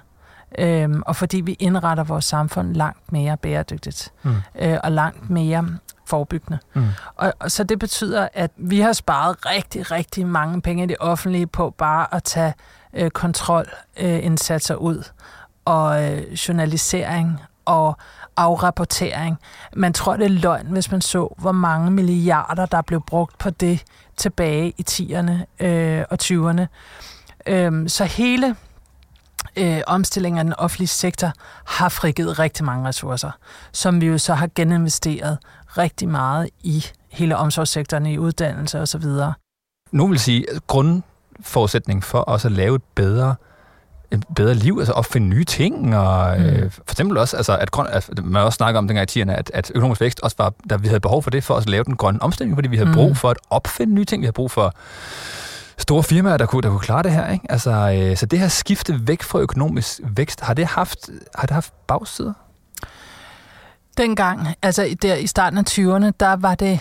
øhm, 0.59 1.02
og 1.06 1.16
fordi 1.16 1.40
vi 1.40 1.52
indretter 1.52 2.04
vores 2.04 2.25
samfund 2.25 2.75
langt 2.75 3.12
mere 3.12 3.37
bæredygtigt 3.37 4.12
mm. 4.23 4.35
øh, 4.59 4.78
og 4.85 4.92
langt 4.92 5.30
mere 5.30 5.68
forebyggende. 6.06 6.59
Mm. 6.75 6.87
Og, 7.16 7.32
og 7.38 7.50
så 7.50 7.64
det 7.64 7.78
betyder, 7.78 8.28
at 8.35 8.50
vi 8.56 8.80
har 8.80 8.92
sparet 8.92 9.47
rigtig, 9.47 9.90
rigtig 9.90 10.26
mange 10.26 10.62
penge 10.62 10.85
i 10.85 10.87
det 10.87 10.97
offentlige 11.00 11.47
på 11.47 11.71
bare 11.71 12.14
at 12.14 12.25
tage 12.25 12.54
øh, 12.94 13.11
kontrolindsatser 13.11 14.76
øh, 14.76 14.82
ud 14.82 15.04
og 15.64 16.04
øh, 16.04 16.32
journalisering 16.32 17.40
og 17.64 17.97
afrapportering. 18.37 19.38
Man 19.76 19.92
tror, 19.92 20.16
det 20.16 20.25
er 20.25 20.28
løgn, 20.28 20.66
hvis 20.66 20.90
man 20.90 21.00
så, 21.00 21.35
hvor 21.38 21.52
mange 21.52 21.90
milliarder, 21.90 22.66
der 22.66 22.82
blev 22.82 23.02
brugt 23.06 23.38
på 23.38 23.50
det 23.50 23.85
tilbage 24.16 24.73
i 24.78 24.85
10'erne 24.90 25.64
øh, 25.66 26.04
og 26.11 26.18
20'erne. 26.23 26.66
Øh, 27.47 27.88
så 27.88 28.04
hele 28.04 28.56
øh, 29.56 29.80
omstillingen 29.87 30.38
af 30.38 30.44
den 30.44 30.54
offentlige 30.59 30.88
sektor 30.88 31.32
har 31.64 31.88
frigivet 31.88 32.38
rigtig 32.38 32.64
mange 32.64 32.88
ressourcer, 32.88 33.30
som 33.73 34.00
vi 34.00 34.06
jo 34.06 34.18
så 34.18 34.35
har 34.35 34.49
geninvesteret 34.54 35.38
rigtig 35.78 36.09
meget 36.09 36.49
i 36.61 36.85
hele 37.11 37.37
omsorgssektoren, 37.37 38.06
i 38.06 38.18
uddannelse 38.18 38.80
osv. 38.80 39.04
Nu 39.92 40.06
vil 40.06 40.18
sige, 40.18 40.50
at 40.50 40.66
grundforudsætning 40.66 42.04
for 42.04 42.18
også 42.18 42.49
at 42.49 42.52
lave 42.52 42.76
et 42.76 42.82
bedre 42.94 43.35
et 44.12 44.25
bedre 44.37 44.54
liv, 44.54 44.76
altså 44.78 44.92
opfinde 44.92 45.28
nye 45.28 45.44
ting, 45.44 45.97
og 45.97 46.38
mm. 46.38 46.44
øh, 46.44 46.71
for 46.71 46.82
eksempel 46.90 47.18
også, 47.18 47.37
altså, 47.37 47.56
at, 47.56 47.71
grøn, 47.71 47.87
at 47.90 48.11
man 48.25 48.42
også 48.42 48.56
snakker 48.56 48.78
om 48.78 48.88
dengang 48.88 49.16
i 49.16 49.23
10'erne, 49.23 49.30
at, 49.32 49.50
at 49.54 49.73
økonomisk 49.75 50.00
vækst 50.00 50.21
også 50.21 50.37
var, 50.38 50.52
der 50.71 50.78
vi 50.78 50.88
havde 50.88 51.00
behov 51.00 51.23
for 51.23 51.30
det, 51.30 51.44
for 51.44 51.54
at 51.54 51.68
lave 51.68 51.85
den 51.85 51.97
grønne 51.97 52.23
omstilling, 52.23 52.56
fordi 52.56 52.68
vi 52.68 52.76
havde 52.76 52.88
mm. 52.88 52.94
brug 52.94 53.16
for 53.16 53.30
at 53.30 53.37
opfinde 53.50 53.94
nye 53.94 54.04
ting, 54.04 54.23
vi 54.23 54.26
havde 54.26 54.32
brug 54.32 54.50
for 54.50 54.75
store 55.83 56.03
firmaer, 56.03 56.37
der 56.37 56.47
kunne, 56.47 56.62
der 56.62 56.69
kunne 56.69 56.81
klare 56.81 57.03
det 57.03 57.12
her. 57.12 57.31
Ikke? 57.31 57.47
Altså, 57.53 57.71
øh, 57.71 58.17
så 58.17 58.27
det 58.27 58.39
her 58.39 58.49
skifte 58.49 59.07
væk 59.07 59.23
fra 59.23 59.39
økonomisk 59.39 60.01
vækst, 60.17 60.41
har 60.41 60.55
det 60.55 60.67
haft, 60.67 61.11
har 61.35 61.47
det 61.47 61.55
haft 61.55 61.73
bagsider? 61.87 62.33
Dengang, 63.97 64.49
altså 64.62 64.97
der 65.03 65.15
i 65.15 65.27
starten 65.27 65.59
af 65.59 65.65
20'erne, 65.71 66.11
der 66.21 66.37
var 66.37 66.55
det, 66.55 66.81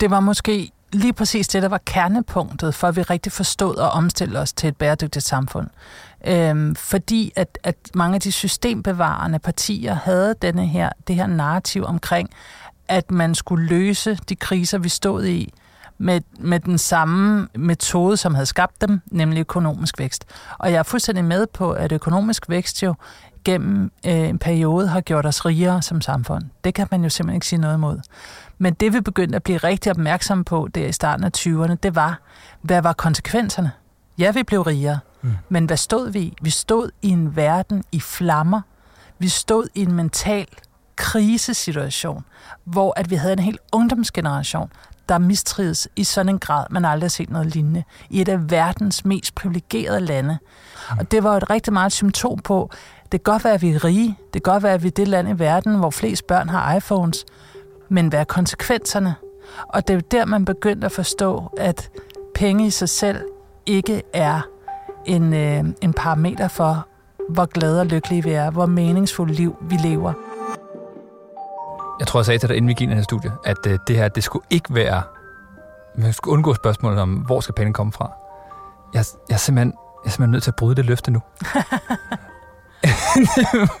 det 0.00 0.10
var 0.10 0.20
måske 0.20 0.70
lige 0.92 1.12
præcis 1.12 1.48
det, 1.48 1.62
der 1.62 1.68
var 1.68 1.80
kernepunktet, 1.84 2.74
for 2.74 2.88
at 2.88 2.96
vi 2.96 3.02
rigtig 3.02 3.32
forstod 3.32 3.78
at 3.78 3.92
omstille 3.92 4.38
os 4.38 4.52
til 4.52 4.68
et 4.68 4.76
bæredygtigt 4.76 5.24
samfund. 5.24 5.68
Øhm, 6.26 6.74
fordi 6.74 7.32
at, 7.36 7.58
at 7.62 7.76
mange 7.94 8.14
af 8.14 8.20
de 8.20 8.32
systembevarende 8.32 9.38
partier 9.38 9.94
havde 9.94 10.34
denne 10.42 10.66
her, 10.66 10.90
det 11.08 11.16
her 11.16 11.26
narrativ 11.26 11.84
omkring, 11.84 12.30
at 12.88 13.10
man 13.10 13.34
skulle 13.34 13.66
løse 13.66 14.18
de 14.28 14.36
kriser, 14.36 14.78
vi 14.78 14.88
stod 14.88 15.24
i, 15.24 15.52
med, 16.02 16.20
med 16.38 16.60
den 16.60 16.78
samme 16.78 17.48
metode, 17.54 18.16
som 18.16 18.34
havde 18.34 18.46
skabt 18.46 18.80
dem, 18.80 19.00
nemlig 19.06 19.40
økonomisk 19.40 19.98
vækst. 19.98 20.24
Og 20.58 20.72
jeg 20.72 20.78
er 20.78 20.82
fuldstændig 20.82 21.24
med 21.24 21.46
på, 21.46 21.72
at 21.72 21.92
økonomisk 21.92 22.48
vækst 22.48 22.82
jo 22.82 22.94
gennem 23.44 23.92
øh, 24.06 24.28
en 24.28 24.38
periode 24.38 24.88
har 24.88 25.00
gjort 25.00 25.26
os 25.26 25.46
rigere 25.46 25.82
som 25.82 26.00
samfund. 26.00 26.44
Det 26.64 26.74
kan 26.74 26.86
man 26.90 27.02
jo 27.02 27.08
simpelthen 27.08 27.36
ikke 27.36 27.46
sige 27.46 27.60
noget 27.60 27.74
imod. 27.74 28.00
Men 28.58 28.74
det 28.74 28.94
vi 28.94 29.00
begyndte 29.00 29.36
at 29.36 29.42
blive 29.42 29.58
rigtig 29.58 29.92
opmærksomme 29.92 30.44
på 30.44 30.68
der 30.74 30.86
i 30.86 30.92
starten 30.92 31.24
af 31.24 31.30
20'erne, 31.38 31.74
det 31.82 31.94
var, 31.94 32.20
hvad 32.60 32.82
var 32.82 32.92
konsekvenserne? 32.92 33.70
Ja, 34.18 34.32
vi 34.32 34.42
blev 34.42 34.62
rigere, 34.62 34.98
mm. 35.22 35.32
men 35.48 35.64
hvad 35.64 35.76
stod 35.76 36.10
vi 36.10 36.20
i? 36.20 36.36
Vi 36.42 36.50
stod 36.50 36.90
i 37.02 37.08
en 37.08 37.36
verden 37.36 37.84
i 37.92 38.00
flammer. 38.00 38.60
Vi 39.18 39.28
stod 39.28 39.66
i 39.74 39.82
en 39.82 39.92
mental 39.92 40.46
krisesituation, 41.02 42.24
hvor 42.64 42.92
at 42.96 43.10
vi 43.10 43.14
havde 43.14 43.32
en 43.32 43.38
hel 43.38 43.58
ungdomsgeneration, 43.72 44.72
der 45.08 45.18
mistrides 45.18 45.88
i 45.96 46.04
sådan 46.04 46.28
en 46.28 46.38
grad, 46.38 46.66
man 46.70 46.84
aldrig 46.84 47.04
har 47.04 47.08
set 47.10 47.30
noget 47.30 47.46
lignende, 47.46 47.84
i 48.10 48.20
et 48.20 48.28
af 48.28 48.50
verdens 48.50 49.04
mest 49.04 49.34
privilegerede 49.34 50.00
lande. 50.00 50.38
Mm. 50.90 50.98
Og 50.98 51.10
det 51.10 51.24
var 51.24 51.36
et 51.36 51.50
rigtig 51.50 51.72
meget 51.72 51.92
symptom 51.92 52.38
på, 52.38 52.70
det 53.12 53.24
kan 53.24 53.32
godt 53.32 53.44
være, 53.44 53.54
at 53.54 53.62
vi 53.62 53.70
er 53.70 53.84
rige, 53.84 54.18
det 54.34 54.42
kan 54.42 54.52
godt 54.52 54.62
være, 54.62 54.74
at 54.74 54.82
vi 54.82 54.88
er 54.88 54.92
det 54.92 55.08
land 55.08 55.28
i 55.28 55.38
verden, 55.38 55.74
hvor 55.74 55.90
flest 55.90 56.26
børn 56.26 56.48
har 56.48 56.74
iPhones, 56.74 57.24
men 57.88 58.08
hvad 58.08 58.20
er 58.20 58.24
konsekvenserne? 58.24 59.14
Og 59.68 59.88
det 59.88 59.96
er 59.96 60.00
der, 60.00 60.24
man 60.24 60.44
begyndte 60.44 60.84
at 60.84 60.92
forstå, 60.92 61.52
at 61.58 61.90
penge 62.34 62.66
i 62.66 62.70
sig 62.70 62.88
selv 62.88 63.24
ikke 63.66 64.02
er 64.12 64.40
en, 65.06 65.34
øh, 65.34 65.64
en 65.80 65.92
parameter 65.92 66.48
for, 66.48 66.86
hvor 67.28 67.46
glade 67.46 67.80
og 67.80 67.86
lykkelige 67.86 68.24
vi 68.24 68.30
er, 68.30 68.50
hvor 68.50 68.66
meningsfuldt 68.66 69.34
liv 69.34 69.56
vi 69.60 69.76
lever. 69.76 70.31
Jeg 72.02 72.06
tror, 72.06 72.20
jeg 72.20 72.26
sagde 72.26 72.38
til 72.38 72.48
dig, 72.48 72.56
inden 72.56 72.68
vi 72.68 72.74
gik 72.74 72.90
ind 72.90 73.00
i 73.00 73.02
studie, 73.02 73.32
at 73.44 73.66
øh, 73.66 73.78
det 73.86 73.96
her, 73.96 74.08
det 74.08 74.24
skulle 74.24 74.44
ikke 74.50 74.74
være... 74.74 75.02
Man 75.96 76.12
skulle 76.12 76.32
undgå 76.32 76.54
spørgsmålet 76.54 77.00
om, 77.00 77.10
hvor 77.10 77.40
skal 77.40 77.54
penge 77.54 77.72
komme 77.72 77.92
fra. 77.92 78.12
Jeg, 78.94 79.04
jeg, 79.28 79.34
er, 79.34 79.38
simpelthen, 79.38 79.72
jeg 80.04 80.08
er 80.08 80.10
simpelthen 80.10 80.30
nødt 80.30 80.42
til 80.42 80.50
at 80.50 80.56
bryde 80.56 80.74
det 80.74 80.84
løfte 80.84 81.10
nu. 81.10 81.22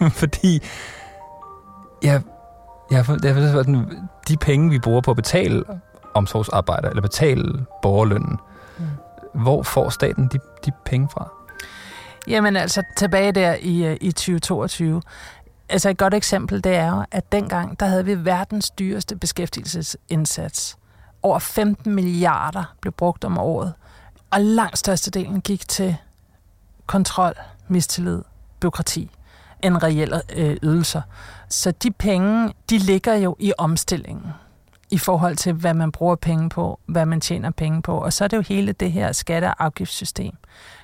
Fordi 0.20 0.62
jeg, 2.02 2.22
jeg, 2.90 3.04
jeg, 3.08 3.36
jeg 3.36 3.50
sådan, 3.52 4.08
de 4.28 4.36
penge, 4.36 4.70
vi 4.70 4.78
bruger 4.78 5.00
på 5.00 5.10
at 5.10 5.16
betale 5.16 5.64
omsorgsarbejder, 6.14 6.88
eller 6.88 7.02
betale 7.02 7.66
borgerlønnen, 7.82 8.38
mm. 8.78 8.84
hvor 9.42 9.62
får 9.62 9.88
staten 9.88 10.28
de, 10.32 10.38
de 10.64 10.72
penge 10.84 11.08
fra? 11.12 11.32
Jamen 12.28 12.56
altså, 12.56 12.82
tilbage 12.96 13.32
der 13.32 13.56
i, 13.60 13.84
øh, 13.86 13.96
i 14.00 14.12
2022, 14.12 15.02
altså 15.68 15.88
et 15.90 15.98
godt 15.98 16.14
eksempel, 16.14 16.64
det 16.64 16.74
er 16.74 16.90
jo, 16.90 17.04
at 17.10 17.32
dengang, 17.32 17.80
der 17.80 17.86
havde 17.86 18.04
vi 18.04 18.24
verdens 18.24 18.70
dyreste 18.70 19.16
beskæftigelsesindsats. 19.16 20.78
Over 21.22 21.38
15 21.38 21.94
milliarder 21.94 22.74
blev 22.80 22.92
brugt 22.92 23.24
om 23.24 23.38
året, 23.38 23.72
og 24.30 24.40
langt 24.40 24.78
størstedelen 24.78 25.40
gik 25.40 25.68
til 25.68 25.96
kontrol, 26.86 27.34
mistillid, 27.68 28.22
byråkrati 28.60 29.10
end 29.62 29.82
reelle 29.82 30.22
øh, 30.36 30.56
ydelser. 30.62 31.02
Så 31.48 31.70
de 31.70 31.90
penge, 31.90 32.54
de 32.70 32.78
ligger 32.78 33.14
jo 33.14 33.36
i 33.38 33.52
omstillingen 33.58 34.32
i 34.90 34.98
forhold 34.98 35.36
til, 35.36 35.52
hvad 35.52 35.74
man 35.74 35.92
bruger 35.92 36.16
penge 36.16 36.48
på, 36.48 36.80
hvad 36.86 37.06
man 37.06 37.20
tjener 37.20 37.50
penge 37.50 37.82
på. 37.82 37.98
Og 37.98 38.12
så 38.12 38.24
er 38.24 38.28
det 38.28 38.36
jo 38.36 38.42
hele 38.42 38.72
det 38.72 38.92
her 38.92 39.12
skatte- 39.12 39.46
og 39.46 39.64
afgiftssystem, 39.64 40.36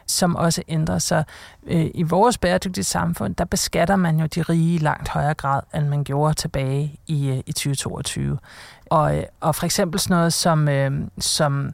som 0.08 0.36
også 0.36 0.62
ændrer 0.68 0.98
sig. 0.98 1.24
Øh, 1.66 1.86
I 1.94 2.02
vores 2.02 2.38
bæredygtige 2.38 2.84
samfund, 2.84 3.34
der 3.34 3.44
beskatter 3.44 3.96
man 3.96 4.20
jo 4.20 4.26
de 4.26 4.42
rige 4.42 4.74
i 4.74 4.78
langt 4.78 5.08
højere 5.08 5.34
grad, 5.34 5.62
end 5.74 5.88
man 5.88 6.04
gjorde 6.04 6.34
tilbage 6.34 7.00
i, 7.06 7.28
øh, 7.28 7.38
i 7.46 7.52
2022. 7.52 8.38
Og, 8.90 9.16
øh, 9.16 9.22
og 9.40 9.54
for 9.54 9.64
eksempel 9.64 10.00
sådan 10.00 10.16
noget 10.16 10.32
som, 10.32 10.68
øh, 10.68 10.92
som 11.18 11.70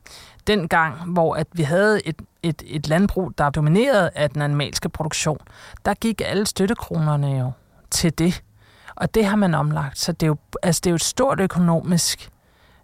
den 0.47 0.69
gang, 0.69 1.12
hvor 1.12 1.35
at 1.35 1.47
vi 1.53 1.62
havde 1.62 2.09
et, 2.09 2.23
et, 2.43 2.62
et 2.67 2.88
landbrug, 2.88 3.33
der 3.38 3.50
dominerede 3.50 4.11
af 4.14 4.31
den 4.31 4.43
animalske 4.43 4.88
produktion, 4.88 5.38
der 5.85 5.95
gik 5.95 6.23
alle 6.25 6.47
støttekronerne 6.47 7.38
jo 7.38 7.53
til 7.91 8.19
det. 8.19 8.43
Og 8.97 9.14
det 9.14 9.25
har 9.25 9.37
man 9.37 9.55
omlagt. 9.55 9.99
Så 9.99 10.12
det 10.12 10.23
er 10.23 10.26
jo, 10.26 10.37
altså 10.62 10.81
det 10.85 10.91
er 10.91 10.93
jo 10.93 10.95
et 10.95 11.05
stort 11.05 11.41
økonomisk 11.41 12.31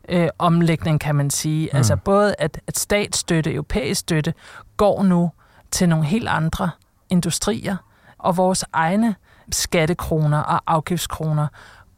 øh, 0.09 0.29
omlægning, 0.39 1.01
kan 1.01 1.15
man 1.15 1.31
sige. 1.31 1.69
Mm. 1.73 1.77
Altså 1.77 1.97
både 1.97 2.35
at, 2.39 2.61
at 2.67 2.79
statsstøtte, 2.79 3.53
europæisk 3.53 4.01
støtte, 4.01 4.35
går 4.77 5.03
nu 5.03 5.31
til 5.71 5.89
nogle 5.89 6.05
helt 6.05 6.29
andre 6.29 6.71
industrier, 7.11 7.77
og 8.19 8.37
vores 8.37 8.65
egne 8.73 9.15
skattekroner 9.53 10.39
og 10.39 10.61
afgiftskroner 10.67 11.47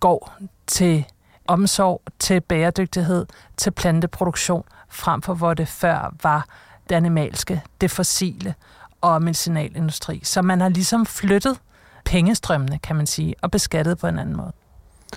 går 0.00 0.34
til 0.66 1.04
omsorg, 1.48 2.02
til 2.18 2.40
bæredygtighed, 2.40 3.26
til 3.56 3.70
planteproduktion, 3.70 4.64
frem 4.88 5.22
for 5.22 5.34
hvor 5.34 5.54
det 5.54 5.68
før 5.68 6.14
var 6.22 6.46
det 6.88 6.94
animalske, 6.94 7.62
det 7.80 7.90
fossile 7.90 8.54
og 9.00 9.22
medicinalindustri. 9.22 10.20
Så 10.24 10.42
man 10.42 10.60
har 10.60 10.68
ligesom 10.68 11.06
flyttet 11.06 11.58
pengestrømmene, 12.04 12.78
kan 12.78 12.96
man 12.96 13.06
sige, 13.06 13.34
og 13.42 13.50
beskattet 13.50 13.98
på 13.98 14.06
en 14.06 14.18
anden 14.18 14.36
måde. 14.36 14.52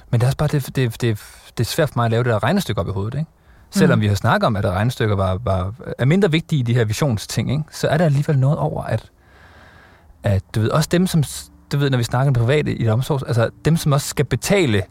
Men 0.09 0.19
det 0.19 0.25
er 0.25 0.27
også 0.27 0.37
bare, 0.37 0.47
det, 0.47 0.75
det, 0.75 1.01
det, 1.01 1.19
det 1.57 1.59
er 1.59 1.63
svært 1.63 1.89
for 1.89 1.99
mig 1.99 2.05
at 2.05 2.11
lave 2.11 2.23
det 2.23 2.31
der 2.31 2.43
regnestykke 2.43 2.81
op 2.81 2.87
i 2.87 2.91
hovedet, 2.91 3.19
ikke? 3.19 3.31
Selvom 3.75 3.99
mm. 3.99 4.01
vi 4.01 4.07
har 4.07 4.15
snakket 4.15 4.47
om, 4.47 4.55
at 4.55 4.65
regnestykker 4.65 5.15
var, 5.15 5.39
var, 5.43 5.73
er 5.97 6.05
mindre 6.05 6.31
vigtige 6.31 6.59
i 6.59 6.63
de 6.63 6.73
her 6.73 6.85
visionsting, 6.85 7.51
ikke? 7.51 7.63
så 7.71 7.87
er 7.87 7.97
der 7.97 8.05
alligevel 8.05 8.39
noget 8.39 8.57
over, 8.57 8.83
at, 8.83 9.11
at 10.23 10.43
du 10.55 10.59
ved, 10.59 10.69
også 10.69 10.89
dem, 10.91 11.07
som, 11.07 11.23
du 11.71 11.77
ved, 11.77 11.89
når 11.89 11.97
vi 11.97 12.03
snakker 12.03 12.29
om 12.29 12.33
private 12.33 12.81
i 12.81 12.87
omsorg, 12.87 13.21
altså 13.27 13.49
dem, 13.65 13.77
som 13.77 13.91
også 13.91 14.07
skal 14.07 14.25
betale 14.25 14.83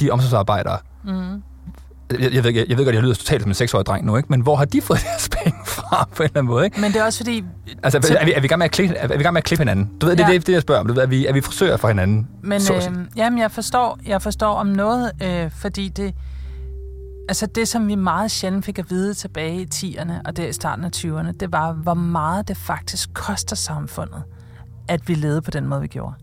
de 0.00 0.10
omsorgsarbejdere, 0.10 0.78
mm 1.04 1.42
jeg, 2.20 2.34
jeg, 2.34 2.44
ved, 2.44 2.54
jeg, 2.54 2.66
jeg 2.68 2.78
ved 2.78 2.84
godt, 2.84 2.94
jeg 2.94 3.02
lyder 3.02 3.14
totalt 3.14 3.42
som 3.42 3.50
en 3.50 3.54
seksårig 3.54 3.86
dreng 3.86 4.06
nu, 4.06 4.16
ikke? 4.16 4.28
men 4.28 4.40
hvor 4.40 4.56
har 4.56 4.64
de 4.64 4.82
fået 4.82 5.00
deres 5.10 5.28
penge 5.28 5.58
fra 5.66 6.08
på 6.16 6.22
en 6.22 6.26
eller 6.26 6.38
anden 6.38 6.50
måde? 6.50 6.64
Ikke? 6.64 6.80
Men 6.80 6.92
det 6.92 7.00
er 7.00 7.04
også 7.04 7.18
fordi... 7.18 7.44
Altså, 7.82 7.98
er, 7.98 8.16
er, 8.16 8.24
vi, 8.24 8.32
er, 8.32 8.40
vi, 8.40 8.48
gang 8.48 8.58
med 8.58 8.64
at 8.64 8.70
klippe, 8.70 8.94
er, 8.94 9.08
vi 9.08 9.14
i 9.14 9.22
gang 9.22 9.32
med 9.32 9.40
at 9.40 9.44
klippe 9.44 9.60
hinanden? 9.60 9.90
Du 10.00 10.06
ved, 10.06 10.16
ja. 10.16 10.22
det 10.22 10.28
er 10.28 10.38
det, 10.38 10.46
det, 10.46 10.52
jeg 10.52 10.62
spørger 10.62 10.80
om. 10.80 10.86
Du 10.86 10.92
ved, 10.92 11.02
er, 11.02 11.06
vi, 11.06 11.26
er 11.26 11.32
vi 11.32 11.40
frisører 11.40 11.76
for 11.76 11.88
hinanden? 11.88 12.28
Men, 12.42 12.60
øh, 12.72 12.98
jamen, 13.16 13.38
jeg 13.38 13.50
forstår, 13.50 13.98
jeg 14.06 14.22
forstår 14.22 14.54
om 14.54 14.66
noget, 14.66 15.12
øh, 15.22 15.50
fordi 15.50 15.88
det... 15.88 16.14
Altså 17.32 17.46
det, 17.46 17.68
som 17.68 17.88
vi 17.88 17.94
meget 17.94 18.30
sjældent 18.30 18.64
fik 18.64 18.78
at 18.78 18.90
vide 18.90 19.14
tilbage 19.14 19.62
i 19.62 19.66
10'erne 19.74 20.12
og 20.24 20.36
der 20.36 20.46
i 20.46 20.52
starten 20.52 20.84
af 20.84 20.90
20'erne, 20.96 21.32
det 21.32 21.52
var, 21.52 21.72
hvor 21.72 21.94
meget 21.94 22.48
det 22.48 22.56
faktisk 22.56 23.14
koster 23.14 23.56
samfundet, 23.56 24.22
at 24.88 25.08
vi 25.08 25.14
levede 25.14 25.42
på 25.42 25.50
den 25.50 25.66
måde, 25.66 25.80
vi 25.80 25.86
gjorde. 25.86 26.14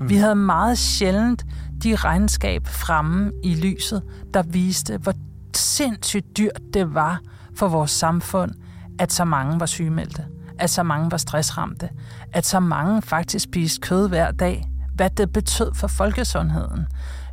Mm. 0.00 0.08
Vi 0.08 0.16
havde 0.16 0.34
meget 0.34 0.78
sjældent 0.78 1.44
de 1.82 1.96
regnskab 1.96 2.66
fremme 2.66 3.32
i 3.44 3.54
lyset, 3.54 4.02
der 4.34 4.42
viste, 4.42 4.96
hvor 4.96 5.14
sindssygt 5.56 6.36
dyrt 6.36 6.60
det 6.74 6.94
var 6.94 7.20
for 7.54 7.68
vores 7.68 7.90
samfund, 7.90 8.50
at 8.98 9.12
så 9.12 9.24
mange 9.24 9.60
var 9.60 9.66
sygemeldte. 9.66 10.24
at 10.58 10.70
så 10.70 10.82
mange 10.82 11.10
var 11.10 11.16
stressramte, 11.16 11.88
at 12.32 12.46
så 12.46 12.60
mange 12.60 13.02
faktisk 13.02 13.44
spiste 13.44 13.80
kød 13.80 14.08
hver 14.08 14.30
dag, 14.30 14.70
hvad 14.94 15.10
det 15.10 15.32
betød 15.32 15.74
for 15.74 15.86
folkesundheden. 15.86 16.86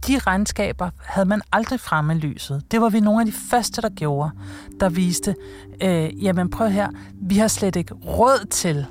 De 0.08 0.20
regnskaber 0.20 0.90
havde 1.00 1.28
man 1.28 1.42
aldrig 1.52 1.80
fremme 1.80 2.16
i 2.16 2.18
lyset. 2.18 2.64
Det 2.72 2.82
var 2.82 2.90
vi 2.90 3.00
nogle 3.00 3.22
af 3.22 3.26
de 3.26 3.32
første, 3.32 3.82
der 3.82 3.90
gjorde, 3.90 4.32
der 4.80 4.90
viste, 4.90 5.36
øh, 5.84 6.24
jamen 6.24 6.50
prøv 6.50 6.70
her, 6.70 6.90
vi 7.22 7.38
har 7.38 7.48
slet 7.48 7.76
ikke 7.76 7.94
råd 7.94 8.46
til 8.46 8.86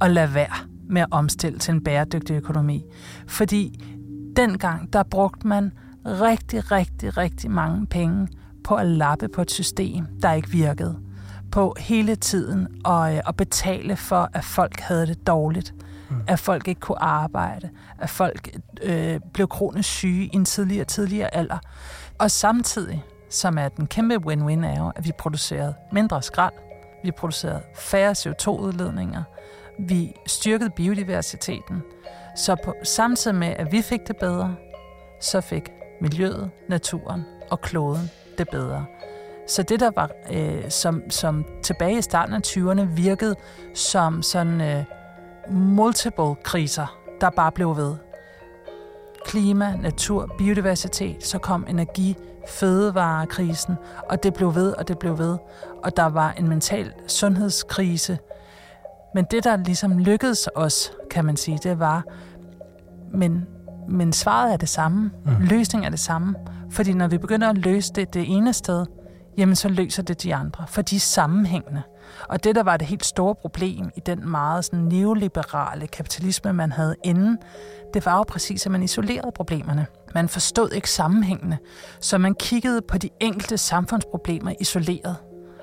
at 0.00 0.10
lade 0.10 0.34
være 0.34 0.54
med 0.88 1.02
at 1.02 1.08
omstille 1.10 1.58
til 1.58 1.74
en 1.74 1.84
bæredygtig 1.84 2.34
økonomi. 2.34 2.84
Fordi 3.26 3.84
dengang, 4.36 4.92
der 4.92 5.02
brugte 5.02 5.46
man 5.46 5.72
rigtig, 6.04 6.70
rigtig, 6.70 7.16
rigtig 7.16 7.50
mange 7.50 7.86
penge 7.86 8.28
på 8.64 8.74
at 8.74 8.86
lappe 8.86 9.28
på 9.28 9.42
et 9.42 9.50
system, 9.50 10.06
der 10.22 10.32
ikke 10.32 10.50
virkede. 10.50 10.98
På 11.52 11.74
hele 11.78 12.16
tiden 12.16 12.68
at, 12.84 13.14
øh, 13.14 13.20
at 13.26 13.36
betale 13.36 13.96
for, 13.96 14.30
at 14.32 14.44
folk 14.44 14.80
havde 14.80 15.06
det 15.06 15.26
dårligt. 15.26 15.74
Mm. 16.10 16.16
At 16.26 16.38
folk 16.38 16.68
ikke 16.68 16.80
kunne 16.80 17.02
arbejde. 17.02 17.70
At 17.98 18.10
folk 18.10 18.48
øh, 18.82 19.20
blev 19.32 19.48
kronisk 19.48 19.88
syge 19.88 20.24
i 20.24 20.30
en 20.36 20.44
tidligere, 20.44 20.84
tidligere 20.84 21.34
alder. 21.34 21.58
Og 22.18 22.30
samtidig, 22.30 23.04
som 23.30 23.58
er 23.58 23.68
den 23.68 23.86
kæmpe 23.86 24.14
win-win, 24.16 24.64
er 24.64 24.78
jo, 24.78 24.92
at 24.96 25.04
vi 25.04 25.12
producerede 25.18 25.74
mindre 25.92 26.22
skrald. 26.22 26.54
Vi 27.04 27.10
producerede 27.10 27.62
færre 27.74 28.12
CO2-udledninger. 28.12 29.22
Vi 29.78 30.14
styrkede 30.26 30.70
biodiversiteten. 30.70 31.82
Så 32.36 32.56
på, 32.64 32.74
samtidig 32.82 33.36
med, 33.36 33.48
at 33.48 33.72
vi 33.72 33.82
fik 33.82 34.00
det 34.08 34.16
bedre, 34.16 34.56
så 35.20 35.40
fik 35.40 35.70
miljøet, 36.00 36.50
naturen 36.68 37.24
og 37.50 37.60
kloden 37.60 38.10
det 38.38 38.48
bedre. 38.48 38.84
Så 39.46 39.62
det, 39.62 39.80
der 39.80 39.90
var, 39.96 40.10
øh, 40.30 40.70
som, 40.70 41.10
som 41.10 41.44
tilbage 41.62 41.98
i 41.98 42.02
starten 42.02 42.34
af 42.34 42.40
20'erne 42.46 42.82
virkede 42.82 43.36
som 43.74 44.22
sådan 44.22 44.60
øh, 44.60 44.84
multiple 45.50 46.34
kriser, 46.42 46.98
der 47.20 47.30
bare 47.30 47.52
blev 47.52 47.76
ved. 47.76 47.94
Klima, 49.24 49.76
natur, 49.76 50.34
biodiversitet, 50.38 51.24
så 51.24 51.38
kom 51.38 51.66
energi, 51.68 52.16
fødevarekrisen, 52.48 53.74
og 54.08 54.22
det 54.22 54.34
blev 54.34 54.54
ved, 54.54 54.72
og 54.72 54.88
det 54.88 54.98
blev 54.98 55.18
ved. 55.18 55.38
Og 55.84 55.96
der 55.96 56.06
var 56.06 56.32
en 56.32 56.48
mental 56.48 56.92
sundhedskrise. 57.06 58.18
Men 59.14 59.26
det, 59.30 59.44
der 59.44 59.56
ligesom 59.56 59.98
lykkedes 59.98 60.48
os, 60.54 60.92
kan 61.10 61.24
man 61.24 61.36
sige, 61.36 61.58
det 61.62 61.78
var, 61.78 62.04
men, 63.12 63.46
men 63.88 64.12
svaret 64.12 64.52
er 64.52 64.56
det 64.56 64.68
samme. 64.68 65.10
Mm. 65.24 65.32
Løsningen 65.40 65.84
er 65.86 65.90
det 65.90 66.00
samme. 66.00 66.34
Fordi 66.70 66.92
når 66.92 67.08
vi 67.08 67.18
begynder 67.18 67.48
at 67.48 67.58
løse 67.58 67.92
det 67.92 68.14
det 68.14 68.24
ene 68.36 68.52
sted, 68.52 68.86
jamen 69.38 69.56
så 69.56 69.68
løser 69.68 70.02
det 70.02 70.22
de 70.22 70.34
andre, 70.34 70.64
for 70.66 70.82
de 70.82 70.96
er 70.96 71.00
sammenhængende. 71.00 71.82
Og 72.28 72.44
det, 72.44 72.54
der 72.54 72.62
var 72.62 72.76
det 72.76 72.86
helt 72.86 73.06
store 73.06 73.34
problem 73.34 73.90
i 73.96 74.00
den 74.00 74.30
meget 74.30 74.64
sådan, 74.64 74.80
neoliberale 74.80 75.86
kapitalisme, 75.86 76.52
man 76.52 76.72
havde 76.72 76.96
inden, 77.04 77.38
det 77.94 78.06
var 78.06 78.16
jo 78.16 78.22
præcis, 78.22 78.66
at 78.66 78.72
man 78.72 78.82
isolerede 78.82 79.32
problemerne. 79.34 79.86
Man 80.14 80.28
forstod 80.28 80.70
ikke 80.70 80.90
sammenhængende, 80.90 81.58
så 82.00 82.18
man 82.18 82.34
kiggede 82.34 82.82
på 82.82 82.98
de 82.98 83.08
enkelte 83.20 83.58
samfundsproblemer 83.58 84.52
isoleret. 84.60 85.16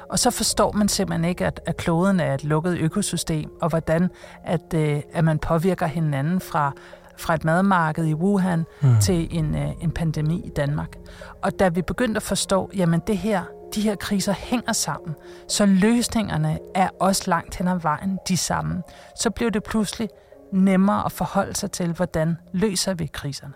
Og 0.09 0.19
så 0.19 0.31
forstår 0.31 0.71
man 0.71 0.87
simpelthen 0.87 1.25
ikke, 1.25 1.45
at, 1.45 1.59
at 1.65 1.77
kloden 1.77 2.19
er 2.19 2.33
et 2.33 2.43
lukket 2.43 2.77
økosystem, 2.77 3.49
og 3.61 3.69
hvordan 3.69 4.09
at, 4.43 4.73
øh, 4.75 5.01
at 5.13 5.23
man 5.23 5.39
påvirker 5.39 5.85
hinanden 5.85 6.39
fra, 6.39 6.71
fra 7.17 7.33
et 7.33 7.45
madmarked 7.45 8.05
i 8.05 8.13
Wuhan 8.13 8.65
mm. 8.81 8.99
til 9.01 9.27
en, 9.31 9.55
øh, 9.55 9.69
en 9.81 9.91
pandemi 9.91 10.41
i 10.45 10.49
Danmark. 10.49 10.95
Og 11.43 11.59
da 11.59 11.69
vi 11.69 11.81
begyndte 11.81 12.17
at 12.17 12.23
forstå, 12.23 12.69
jamen 12.75 13.01
det 13.07 13.17
her, 13.17 13.43
de 13.75 13.81
her 13.81 13.95
kriser 13.95 14.33
hænger 14.33 14.73
sammen, 14.73 15.15
så 15.49 15.65
løsningerne 15.65 16.59
er 16.75 16.89
også 16.99 17.23
langt 17.27 17.55
hen 17.55 17.67
ad 17.67 17.79
vejen 17.81 18.19
de 18.27 18.37
samme, 18.37 18.83
så 19.19 19.29
blev 19.29 19.51
det 19.51 19.63
pludselig 19.63 20.09
nemmere 20.53 21.05
at 21.05 21.11
forholde 21.11 21.55
sig 21.55 21.71
til, 21.71 21.91
hvordan 21.91 22.37
løser 22.53 22.93
vi 22.93 23.09
kriserne. 23.13 23.53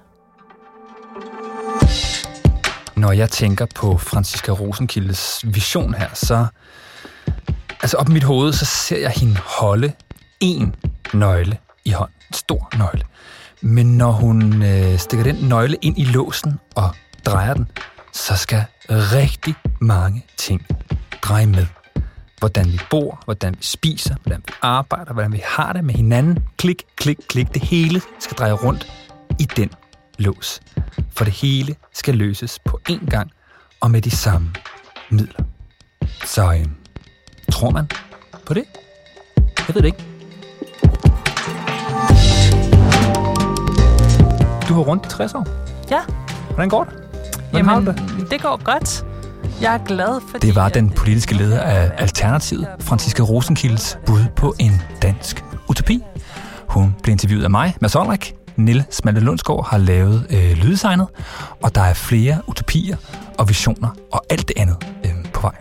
Når 2.96 3.12
jeg 3.12 3.30
tænker 3.30 3.66
på 3.76 3.98
Franziska 3.98 4.52
Rosenkildes 4.52 5.42
vision 5.44 5.94
her, 5.94 6.10
så 6.14 6.48
altså 7.82 7.98
op 7.98 8.10
i 8.10 8.12
mit 8.12 8.24
hoved, 8.24 8.54
så 8.54 8.66
ser 8.66 9.00
jeg 9.00 9.12
hende 9.12 9.38
holde 9.60 9.94
en 10.40 10.76
nøgle 11.14 11.58
i 11.86 11.92
hånden. 11.92 12.16
En 12.28 12.34
stor 12.34 12.70
nøgle. 12.78 13.04
Men 13.62 13.98
når 13.98 14.12
hun 14.12 14.64
øh, 14.64 14.98
stikker 14.98 15.24
den 15.24 15.50
nøgle 15.50 15.77
ind 15.82 15.98
i 15.98 16.03
låsen 16.03 16.60
og 16.75 16.90
drejer 17.25 17.53
den, 17.53 17.68
så 18.11 18.35
skal 18.35 18.65
rigtig 18.89 19.55
mange 19.79 20.25
ting 20.37 20.65
dreje 21.22 21.45
med. 21.45 21.65
Hvordan 22.39 22.72
vi 22.72 22.79
bor, 22.89 23.22
hvordan 23.25 23.55
vi 23.57 23.63
spiser, 23.63 24.15
hvordan 24.24 24.43
vi 24.48 24.53
arbejder, 24.61 25.13
hvordan 25.13 25.31
vi 25.31 25.41
har 25.45 25.74
det 25.74 25.83
med 25.83 25.93
hinanden. 25.93 26.43
Klik, 26.57 26.83
klik, 26.95 27.17
klik. 27.29 27.53
Det 27.53 27.61
hele 27.63 28.01
skal 28.19 28.37
dreje 28.37 28.53
rundt 28.53 28.91
i 29.39 29.43
den 29.43 29.69
lås. 30.17 30.61
For 31.11 31.24
det 31.24 31.33
hele 31.33 31.75
skal 31.93 32.15
løses 32.15 32.59
på 32.65 32.79
én 32.89 33.09
gang 33.09 33.31
og 33.81 33.91
med 33.91 34.01
de 34.01 34.11
samme 34.11 34.53
midler. 35.09 35.43
Så 36.25 36.53
øh, 36.53 36.65
tror 37.51 37.69
man 37.69 37.89
på 38.45 38.53
det? 38.53 38.65
Jeg 39.67 39.75
ved 39.75 39.81
det 39.81 39.85
ikke. 39.85 40.05
Du 44.67 44.74
har 44.74 44.81
rundt 44.81 45.05
i 45.05 45.09
60 45.09 45.33
år. 45.33 45.48
Ja. 45.91 46.01
Hvordan 46.55 46.69
går 46.69 46.83
det? 46.83 46.99
Hvordan 47.50 47.66
Jamen, 47.70 47.85
har 47.85 47.94
du 47.94 48.20
det? 48.22 48.31
det 48.31 48.42
går 48.42 48.64
godt. 48.64 49.05
Jeg 49.62 49.74
er 49.74 49.77
glad, 49.77 50.22
fordi... 50.31 50.48
Det 50.48 50.55
var 50.55 50.70
den 50.70 50.90
politiske 50.90 51.35
leder 51.35 51.62
af 51.62 51.92
Alternativet, 51.98 52.68
Franziska 52.79 53.24
Rosenkildes 53.24 53.98
bud 54.05 54.25
på 54.35 54.55
en 54.59 54.81
dansk 55.01 55.44
utopi. 55.70 56.03
Hun 56.70 56.96
blev 57.03 57.12
interviewet 57.12 57.44
af 57.44 57.50
mig, 57.50 57.75
Mads 57.81 57.96
Olrik. 57.96 58.35
Nille 58.55 58.85
Smalte 58.90 59.22
Lundsgaard 59.22 59.68
har 59.70 59.77
lavet 59.77 60.27
øh, 60.29 60.51
lyddesignet, 60.57 61.07
og 61.64 61.75
der 61.75 61.81
er 61.81 61.94
flere 61.94 62.42
utopier 62.48 62.98
og 63.38 63.50
visioner 63.50 63.90
og 64.12 64.22
alt 64.29 64.48
det 64.48 64.53
andet 64.57 64.77
øh, 65.05 65.12
på 65.33 65.42
vej. 65.42 65.55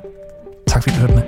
Tak 0.67 0.83
fordi 0.83 0.97
du 0.97 1.01
hørte 1.01 1.15
med. 1.15 1.23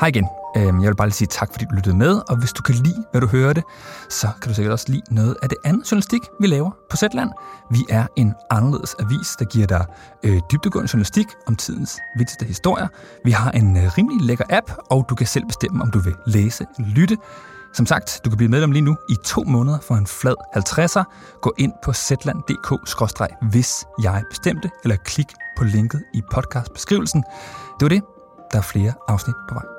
Hej 0.00 0.08
igen. 0.08 0.28
Øhm, 0.56 0.80
jeg 0.80 0.88
vil 0.88 0.96
bare 0.96 1.08
lige 1.08 1.14
sige 1.14 1.28
tak, 1.28 1.48
fordi 1.52 1.64
du 1.70 1.74
lyttede 1.74 1.96
med, 1.96 2.20
og 2.28 2.36
hvis 2.36 2.52
du 2.52 2.62
kan 2.62 2.74
lide, 2.74 3.04
hvad 3.10 3.20
du 3.20 3.26
hørte, 3.26 3.62
så 4.08 4.28
kan 4.42 4.48
du 4.48 4.54
sikkert 4.54 4.72
også 4.72 4.86
lide 4.88 5.14
noget 5.14 5.36
af 5.42 5.48
det 5.48 5.58
andet 5.64 5.90
journalistik, 5.90 6.20
vi 6.40 6.46
laver 6.46 6.70
på 6.90 6.96
Zetland. 6.96 7.30
Vi 7.70 7.78
er 7.88 8.06
en 8.16 8.34
anderledes 8.50 8.96
avis, 8.98 9.36
der 9.38 9.44
giver 9.44 9.66
dig 9.66 9.86
øh, 10.22 10.40
dybdegående 10.52 10.90
journalistik 10.92 11.26
om 11.46 11.56
tidens 11.56 11.98
vigtigste 12.18 12.44
historier. 12.44 12.88
Vi 13.24 13.30
har 13.30 13.50
en 13.50 13.76
øh, 13.76 13.82
rimelig 13.98 14.26
lækker 14.26 14.44
app, 14.50 14.70
og 14.90 15.06
du 15.08 15.14
kan 15.14 15.26
selv 15.26 15.46
bestemme, 15.46 15.82
om 15.82 15.90
du 15.90 15.98
vil 15.98 16.14
læse 16.26 16.66
eller 16.78 16.94
lytte. 16.94 17.16
Som 17.74 17.86
sagt, 17.86 18.20
du 18.24 18.30
kan 18.30 18.36
blive 18.36 18.50
medlem 18.50 18.70
lige 18.70 18.82
nu 18.82 18.96
i 19.10 19.14
to 19.24 19.42
måneder 19.46 19.78
for 19.78 19.94
en 19.94 20.06
flad 20.06 20.34
50'er. 20.56 21.04
Gå 21.42 21.54
ind 21.58 21.72
på 21.84 21.92
zland.dk-hvis 21.92 23.84
jeg 24.02 24.22
bestemte, 24.30 24.70
eller 24.82 24.96
klik 24.96 25.28
på 25.58 25.64
linket 25.64 26.02
i 26.14 26.22
podcastbeskrivelsen. 26.32 27.24
Det 27.80 27.82
var 27.82 27.88
det. 27.88 28.02
Der 28.52 28.58
er 28.58 28.62
flere 28.62 28.92
afsnit 29.08 29.36
på 29.48 29.54
vej. 29.54 29.75